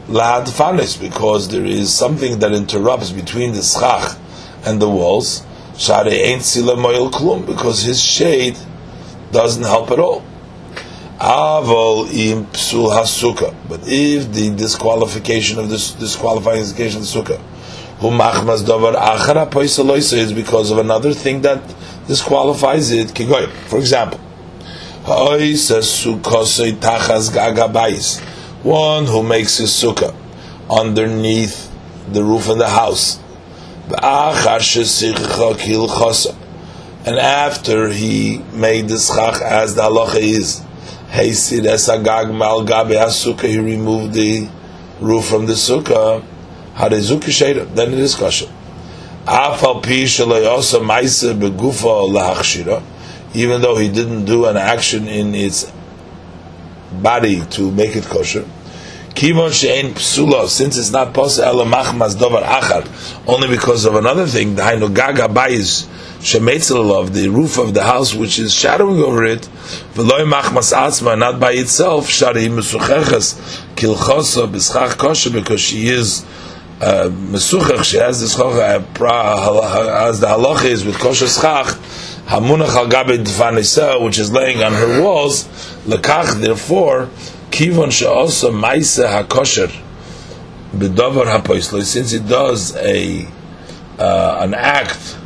lad 0.07 0.45
fanis, 0.45 0.97
because 0.99 1.47
there 1.49 1.65
is 1.65 1.91
something 1.91 2.37
that 2.39 2.51
interrupts 2.51 3.09
between 3.09 3.53
the 3.53 3.63
schach 3.63 4.17
and 4.65 4.79
the 4.79 4.89
walls. 4.89 5.43
Share 5.77 6.07
ain't 6.07 6.43
sila 6.43 6.75
klum, 6.75 7.45
because 7.47 7.81
his 7.81 7.99
shade 7.99 8.57
doesn't 9.31 9.63
help 9.63 9.89
at 9.89 9.99
all. 9.99 10.23
Avol 11.21 12.09
im 12.11 12.45
psul 12.47 12.89
hasuka. 12.89 13.53
But 13.69 13.81
if 13.85 14.31
the 14.33 14.49
disqualification 14.49 15.59
of 15.59 15.69
this 15.69 15.91
disqualifying 15.91 16.61
of 16.61 16.75
the 16.75 16.83
sukkah 16.83 17.39
is 20.13 20.33
because 20.33 20.71
of 20.71 20.79
another 20.79 21.13
thing 21.13 21.43
that 21.43 21.61
disqualifies 22.07 22.89
it. 22.89 23.15
For 23.67 23.77
example, 23.77 24.19
one 28.63 29.05
who 29.05 29.21
makes 29.23 29.57
his 29.59 29.69
sukkah 29.69 30.15
underneath 30.71 31.71
the 32.11 32.23
roof 32.23 32.49
of 32.49 32.57
the 32.57 32.69
house. 32.69 33.19
And 37.05 37.17
after 37.19 37.89
he 37.89 38.39
made 38.53 38.87
the 38.87 38.97
schach 38.97 39.41
as 39.41 39.75
the 39.75 39.83
halacha 39.83 40.19
is, 40.19 40.63
he 41.11 41.33
said, 41.33 41.63
"Esagag 41.63 42.31
malgab 42.31 42.89
behasuka." 42.89 43.47
He 43.47 43.59
removed 43.59 44.13
the 44.13 44.47
roof 44.99 45.25
from 45.25 45.45
the 45.47 45.53
sukkah 45.53 46.23
had 46.73 46.93
a 46.93 46.99
zikkat 46.99 47.75
then 47.75 47.93
it 47.93 47.99
is 47.99 48.15
kosher. 48.15 48.47
Afal 49.25 49.83
pi 49.83 50.05
maise 50.79 51.23
begufa 51.33 52.09
lahachshira, 52.09 52.81
even 53.33 53.61
though 53.61 53.75
he 53.75 53.89
didn't 53.89 54.25
do 54.25 54.45
an 54.45 54.57
action 54.57 55.07
in 55.07 55.35
its 55.35 55.71
body 57.01 57.43
to 57.51 57.71
make 57.71 57.95
it 57.95 58.05
kosher. 58.05 58.45
Kivon 59.13 59.51
she'en 59.51 59.93
psula, 59.93 60.47
since 60.47 60.77
it's 60.77 60.91
not 60.91 61.13
possible 61.13 61.47
ela 61.47 61.65
machmas 61.65 62.15
dovar 62.15 62.43
achar, 62.43 63.27
only 63.27 63.49
because 63.49 63.85
of 63.85 63.95
another 63.95 64.25
thing, 64.25 64.55
the 64.55 64.61
hainu 64.61 64.93
gaga 64.93 65.27
bayis 65.27 65.85
shemetzel 66.21 66.97
of 66.97 67.13
the 67.13 67.27
roof 67.27 67.57
of 67.57 67.73
the 67.73 67.83
house 67.83 68.13
which 68.15 68.39
is 68.39 68.53
shadowing 68.53 69.01
over 69.01 69.25
it, 69.25 69.41
v'loy 69.93 70.25
machmas 70.25 70.73
atzma, 70.73 71.17
not 71.17 71.39
by 71.39 71.51
itself, 71.51 72.07
shari 72.09 72.45
mesucheches 72.45 73.35
kilchosa 73.75 74.47
b'schach 74.49 74.97
kosher, 74.97 75.29
because 75.29 75.59
she 75.59 75.87
is 75.87 76.25
uh, 76.79 77.09
Mesuchach, 77.11 77.83
she 77.83 77.97
has 77.97 78.21
this 78.21 78.39
uh, 78.39 78.79
as 80.09 80.19
the 80.19 80.25
halacha 80.25 80.65
is 80.65 80.83
with 80.83 80.97
kosher 80.97 81.27
schach, 81.27 81.67
hamunach 82.25 82.75
al 82.75 82.87
gabe 82.87 84.03
which 84.03 84.17
is 84.17 84.31
laying 84.31 84.63
on 84.63 84.71
her 84.71 85.03
walls, 85.03 85.43
lekach, 85.85 86.41
therefore, 86.41 87.09
kivon 87.51 87.91
she'osa 87.91 88.47
maisa 88.47 89.23
hakosher, 89.23 89.69
bedover 90.73 91.25
hapoislo, 91.25 91.83
since 91.83 92.13
it 92.13 92.27
does 92.27 92.75
a 92.77 93.27
uh, 93.99 94.39
an 94.41 94.53
act 94.53 95.17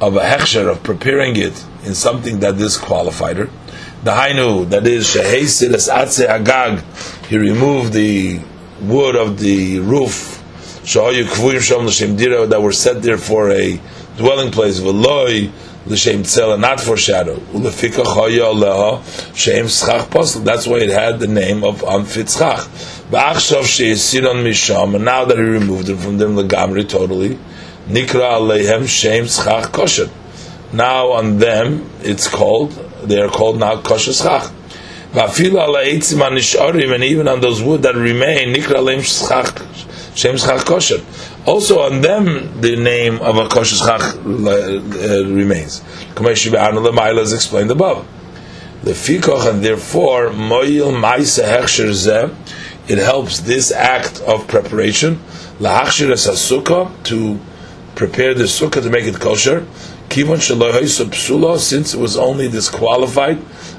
of 0.00 0.16
a 0.16 0.20
hechsher 0.20 0.70
of 0.70 0.82
preparing 0.82 1.36
it 1.36 1.64
in 1.84 1.94
something 1.94 2.40
that 2.40 2.56
disqualified 2.58 3.36
her. 3.36 3.50
The 4.02 4.10
hainu 4.10 4.68
that 4.70 4.86
is 4.86 5.06
shehesir 5.06 5.74
es 5.74 5.88
atze 5.88 6.26
agag. 6.26 6.82
He 7.28 7.38
removed 7.38 7.92
the 7.92 8.40
wood 8.80 9.16
of 9.16 9.38
the 9.38 9.78
roof. 9.80 10.38
Shahayu 10.84 11.24
kvuyim 11.24 11.60
shom 11.60 11.86
l'shem 11.86 12.16
that 12.16 12.60
were 12.60 12.72
set 12.72 13.02
there 13.02 13.18
for 13.18 13.50
a 13.50 13.80
dwelling 14.16 14.50
place. 14.50 14.80
V'loi 14.80 15.52
l'shem 15.86 16.22
tzela, 16.22 16.58
not 16.58 16.80
for 16.80 16.96
shadow. 16.96 17.36
U'lefika 17.52 18.04
chaya 18.04 18.52
aleha 18.52 19.00
shem 19.34 19.66
schach 19.66 20.08
posel. 20.10 20.42
That's 20.44 20.66
why 20.66 20.78
it 20.78 20.90
had 20.90 21.18
the 21.20 21.26
name 21.26 21.64
of 21.64 21.82
unfit 21.82 22.28
schach. 22.30 22.68
Ba'achshav 23.10 23.64
she'esiron 23.64 24.42
misham, 24.44 24.94
and 24.94 25.04
now 25.04 25.24
that 25.24 25.36
he 25.36 25.42
removed 25.42 25.88
it 25.88 25.96
from 25.96 26.18
them 26.18 26.36
legamri 26.36 26.84
totally, 26.88 27.38
nikra 27.88 28.32
aleihem 28.38 28.86
shem 28.86 29.26
schach 29.26 29.72
kosher. 29.72 30.08
Now 30.72 31.12
on 31.12 31.38
them, 31.38 31.90
it's 32.02 32.28
called, 32.28 32.72
they 33.02 33.20
are 33.20 33.28
called 33.28 33.58
now 33.58 33.80
kosher 33.80 34.12
schach. 34.12 34.52
And 35.12 35.38
even 37.02 37.26
on 37.26 37.40
those 37.40 37.60
wood 37.60 37.82
that 37.82 37.96
remain, 37.96 38.54
nikra 38.54 38.76
aleim 38.76 39.02
schach, 39.02 39.60
shem 40.14 40.36
schach 40.36 40.64
kosher. 40.64 41.00
Also 41.46 41.80
on 41.80 42.02
them, 42.02 42.60
the 42.60 42.76
name 42.76 43.18
of 43.20 43.36
a 43.36 43.48
kosher 43.48 43.76
schach 43.76 44.02
uh, 44.02 45.24
remains. 45.26 45.82
As 46.16 47.32
explained 47.32 47.70
above. 47.70 48.06
The 48.82 48.92
fikoch 48.92 49.48
and 49.48 49.64
therefore 49.64 50.28
moyil 50.28 50.92
ma'isa 50.92 51.44
hechsher. 51.44 52.34
It 52.88 52.98
helps 52.98 53.40
this 53.40 53.72
act 53.72 54.20
of 54.22 54.48
preparation 54.48 55.20
lahachshir 55.60 56.10
es 56.10 56.48
to 57.04 57.40
prepare 57.94 58.34
the 58.34 58.44
sukkah 58.44 58.82
to 58.82 58.90
make 58.90 59.04
it 59.04 59.14
kosher. 59.14 59.66
Kivon 60.08 60.38
psula, 60.38 61.58
since 61.58 61.94
it 61.94 62.00
was 62.00 62.16
only 62.16 62.48
disqualified, 62.48 63.38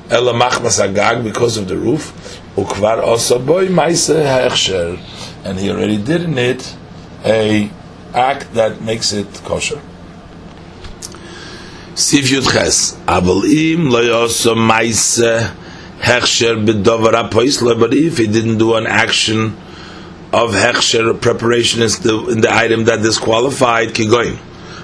ela 0.10 0.34
agag 0.34 1.24
because 1.24 1.58
of 1.58 1.68
the 1.68 1.76
roof. 1.78 2.42
Ukvar 2.56 3.46
boy 3.46 3.68
maise 3.70 4.10
hechsher, 4.10 5.00
and 5.44 5.60
he 5.60 5.70
already 5.70 5.98
did 5.98 6.24
in 6.24 6.38
it 6.38 6.76
a 7.26 7.70
act 8.14 8.54
that 8.54 8.82
makes 8.82 9.14
it 9.14 9.28
kosher. 9.44 9.82
Siv 11.94 12.32
Yud 12.32 12.52
Ches, 12.52 12.96
Aval 13.06 13.44
im 13.46 13.90
lo 13.90 14.56
maise 14.56 15.20
hechsher 16.00 16.66
b'dovar 16.66 17.30
apoisla, 17.30 17.80
but 17.80 17.94
if 17.94 18.18
he 18.18 18.28
didn't 18.28 18.58
do 18.58 18.76
an 18.76 18.88
action 18.88 19.58
of 20.34 20.52
hechsher 20.52 21.20
preparation 21.20 21.82
is 21.82 22.00
the, 22.00 22.28
in 22.30 22.42
the 22.42 22.52
item 22.52 22.86
that 22.86 23.02
disqualified 23.02 23.90
kigoin. 23.90 24.38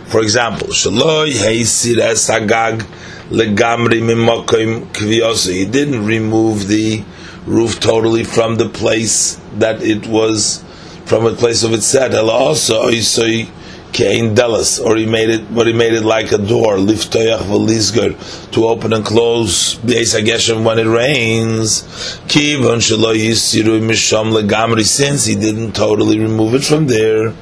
For 0.07 0.21
example, 0.21 0.67
shaloi 0.67 1.31
heisir 1.31 1.99
es 1.99 2.29
hagag 2.29 2.81
legamri 3.29 4.01
mimokim 4.01 4.85
kviosu. 4.93 5.53
He 5.53 5.65
didn't 5.65 6.05
remove 6.05 6.67
the 6.67 7.03
roof 7.45 7.79
totally 7.79 8.23
from 8.23 8.55
the 8.55 8.69
place 8.69 9.39
that 9.55 9.81
it 9.81 10.07
was, 10.07 10.63
from 11.07 11.23
the 11.23 11.33
place 11.33 11.63
of 11.63 11.73
its 11.73 11.87
set. 11.87 12.13
Also, 12.13 12.83
oisoi 12.83 13.47
kein 13.93 14.35
delas, 14.35 14.79
or 14.83 14.97
he 14.97 15.05
made 15.05 15.29
it, 15.29 15.55
but 15.55 15.65
he 15.65 15.73
made 15.73 15.93
it 15.93 16.03
like 16.03 16.31
a 16.33 16.37
door, 16.37 16.75
liftoyach 16.75 17.39
v'lizger, 17.39 18.15
to 18.51 18.67
open 18.67 18.91
and 18.93 19.05
close 19.05 19.75
beis 19.75 20.13
hageshem 20.13 20.63
when 20.63 20.77
it 20.77 20.85
rains. 20.85 21.83
Kivon 22.27 22.81
shelo 22.81 23.15
yisiru 23.15 23.79
misham 23.81 24.31
legamri, 24.33 24.83
since 24.83 25.25
he 25.25 25.35
didn't 25.35 25.71
totally 25.71 26.19
remove 26.19 26.53
it 26.53 26.63
from 26.65 26.87
there. 26.87 27.33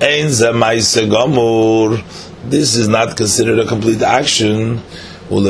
Ein 0.00 0.28
zemaise 0.28 1.06
gomur. 1.08 2.02
This 2.44 2.76
is 2.76 2.88
not 2.88 3.16
considered 3.16 3.58
a 3.58 3.66
complete 3.66 4.02
action. 4.02 4.80
It 5.34 5.44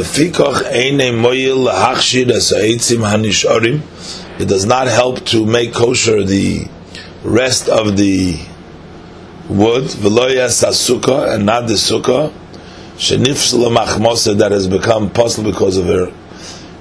does 4.49 4.67
not 4.67 4.87
help 4.87 5.25
to 5.27 5.47
make 5.47 5.73
kosher 5.75 6.23
the 6.23 6.69
rest 7.25 7.69
of 7.69 7.97
the 7.97 8.39
wood, 9.49 9.85
veloya 9.85 10.49
sasuka, 10.49 11.35
and 11.35 11.47
not 11.47 11.67
the 11.67 11.75
sukkah, 11.75 12.33
shenifsla 12.97 13.75
machmosa 13.77 14.37
that 14.39 14.53
has 14.53 14.69
become 14.69 15.11
possible 15.11 15.51
because 15.51 15.77
of 15.77 15.87
her. 15.87 16.13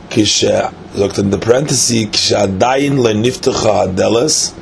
Kisha, 0.10 0.74
looked 0.96 1.18
in 1.18 1.30
the 1.30 1.38
parenthesis, 1.38 2.06
kisha 2.06 2.48
adayin 2.48 2.98
leniftecha 3.00 3.96
hadeles, 3.96 4.54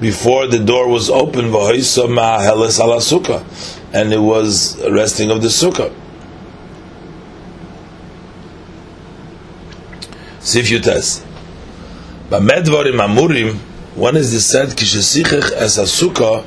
before 0.00 0.46
the 0.46 0.58
door 0.58 0.88
was 0.88 1.10
open, 1.10 1.46
v'hoisa 1.46 2.06
ma'aheles 2.08 2.80
ala 2.80 2.98
sukkah, 2.98 3.44
and 3.92 4.12
it 4.12 4.18
was 4.18 4.80
resting 4.90 5.30
of 5.30 5.42
the 5.42 5.48
sukkah. 5.48 5.92
Sif 10.40 10.70
Yutes. 10.70 11.24
Bamedvarim 12.30 13.00
amurim, 13.00 13.58
when 13.98 14.16
is 14.16 14.30
this 14.30 14.46
said, 14.48 14.68
kishesichech 14.68 15.50
es 15.54 15.76
a 15.76 15.82
sukkah, 15.82 16.44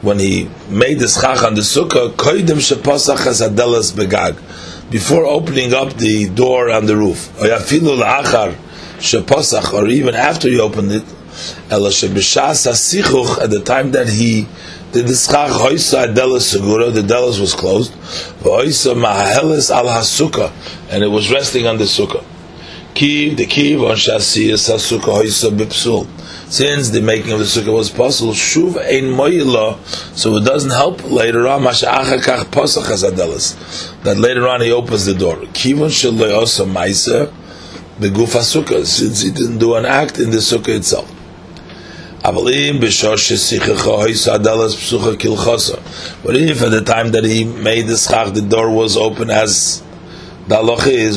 when 0.00 0.20
he 0.20 0.48
made 0.68 1.00
the 1.00 1.08
schach 1.08 1.42
on 1.42 1.54
the 1.56 1.60
sukkah, 1.60 2.10
koidim 2.14 2.58
shepasach 2.58 3.26
es 3.26 3.40
adelas 3.42 3.92
begag, 3.92 4.38
before 4.88 5.26
opening 5.26 5.74
up 5.74 5.94
the 5.94 6.28
door 6.28 6.70
on 6.70 6.86
the 6.86 6.96
roof. 6.96 7.32
Oyafilu 7.38 8.00
la'achar 8.00 8.54
shepasach, 8.98 9.72
or 9.72 9.88
even 9.88 10.14
after 10.14 10.48
he 10.48 10.60
opened 10.60 10.92
it, 10.92 11.02
at 11.68 11.80
the 13.50 13.62
time 13.64 13.90
that 13.90 14.08
he 14.08 14.46
did 14.92 15.06
the 15.08 15.14
schach 15.16 15.50
hoisa 15.50 16.06
adelas 16.06 16.42
segura, 16.42 16.90
the 16.92 17.02
delas 17.02 17.40
was 17.40 17.54
closed, 17.54 17.92
hoisa 18.40 18.94
mahahelis 18.94 19.70
al 19.74 19.86
hasuka, 19.86 20.52
and 20.90 21.02
it 21.02 21.08
was 21.08 21.28
resting 21.32 21.66
on 21.66 21.76
the 21.76 21.84
sukkah. 21.84 22.22
Kiv, 22.94 23.36
the 23.36 23.46
kiv 23.46 23.82
on 23.84 23.96
shasi 23.96 24.52
is 24.52 24.68
hasuka 24.68 25.12
hoisa 25.22 25.50
bipsul. 25.50 26.06
Since 26.50 26.90
the 26.90 27.02
making 27.02 27.32
of 27.32 27.40
the 27.40 27.44
sukkah 27.44 27.74
was 27.74 27.90
possible, 27.90 28.32
shuv 28.32 28.78
ein 28.78 29.12
moyila, 29.12 29.76
so 30.16 30.36
it 30.36 30.44
doesn't 30.44 30.70
help 30.70 31.04
later 31.04 31.46
on. 31.46 31.62
Masha'achakach 31.62 32.44
pasach 32.46 32.84
adelas. 32.84 33.54
That 34.02 34.16
later 34.16 34.48
on 34.48 34.62
he 34.62 34.72
opens 34.72 35.04
the 35.04 35.14
door. 35.14 35.36
Kivon 35.36 35.90
shaloi 35.90 36.30
osa 36.30 36.64
maisa 36.64 37.30
begufa 37.98 38.40
sukkah, 38.40 38.86
since 38.86 39.20
he 39.20 39.30
didn't 39.30 39.58
do 39.58 39.74
an 39.74 39.84
act 39.84 40.18
in 40.18 40.30
the 40.30 40.38
sukkah 40.38 40.76
itself. 40.76 41.14
But 42.20 42.46
if 42.48 42.72
at 46.62 46.70
the 46.70 46.82
time 46.84 47.12
that 47.12 47.24
he 47.24 47.44
made 47.44 47.86
the 47.86 47.96
schach, 47.96 48.34
the 48.34 48.42
door 48.42 48.70
was 48.70 48.96
open 48.96 49.30
as 49.30 49.82
the 50.48 50.56
halach 50.56 50.86
is, 50.88 51.16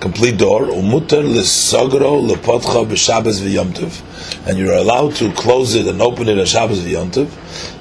complete 0.00 0.38
door. 0.38 0.62
Ummuter 0.62 1.22
le 1.22 1.42
sagro 1.42 2.20
le 2.26 2.36
potcha 2.36 2.84
b'shabes 2.86 3.40
v'yomtiv, 3.40 4.02
and 4.46 4.58
you're 4.58 4.74
allowed 4.74 5.14
to 5.16 5.32
close 5.32 5.74
it 5.74 5.86
and 5.86 6.00
open 6.02 6.28
it 6.28 6.38
on 6.38 6.46
Shabbos 6.46 6.80
v'yomtiv. 6.80 7.26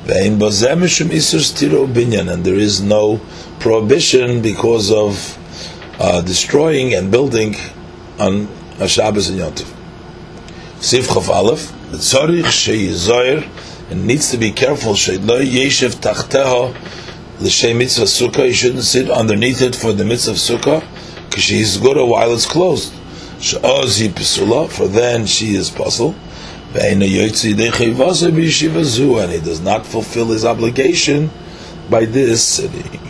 Ve'in 0.05 0.37
bazemishim 0.37 1.09
isur 1.09 1.39
stiro 1.39 1.87
binyan, 1.87 2.31
And 2.31 2.43
there 2.43 2.55
is 2.55 2.81
no 2.81 3.21
prohibition 3.59 4.41
because 4.41 4.91
of 4.91 5.37
uh, 5.99 6.21
destroying 6.21 6.93
and 6.93 7.11
building 7.11 7.55
on 8.19 8.47
a 8.79 8.87
Shabbos 8.87 9.29
and 9.29 9.39
Yontiv. 9.39 9.71
Sif 10.81 11.07
Chof 11.07 11.29
Aleph, 11.29 11.71
the 11.91 11.97
tzorich 11.97 12.43
sheyizoyer, 12.45 13.47
and 13.89 14.05
needs 14.05 14.31
to 14.31 14.37
be 14.37 14.51
careful, 14.51 14.95
she'lo 14.95 15.39
yeshev 15.39 15.95
tachteho, 15.95 16.75
L'shem 17.39 17.77
mitzvah 17.77 18.05
sukkah, 18.05 18.47
you 18.47 18.53
shouldn't 18.53 18.83
sit 18.83 19.09
underneath 19.09 19.61
it 19.61 19.75
for 19.75 19.91
the 19.91 20.05
mitzvah 20.05 20.33
sukkah, 20.33 20.83
because 21.35 21.43
she's 21.49 21.75
good 21.75 21.97
while 21.97 22.33
it's 22.33 22.45
closed. 22.45 22.93
She'oz 23.41 23.99
pesula, 24.07 24.69
for 24.71 24.87
then 24.87 25.25
she 25.25 25.53
is 25.55 25.69
puzzled. 25.69 26.15
And 26.73 27.03
he 27.03 27.29
does 29.41 29.59
not 29.61 29.85
fulfill 29.85 30.27
his 30.27 30.45
obligation 30.45 31.29
by 31.89 32.05
this 32.05 32.41
sitting. 32.41 33.01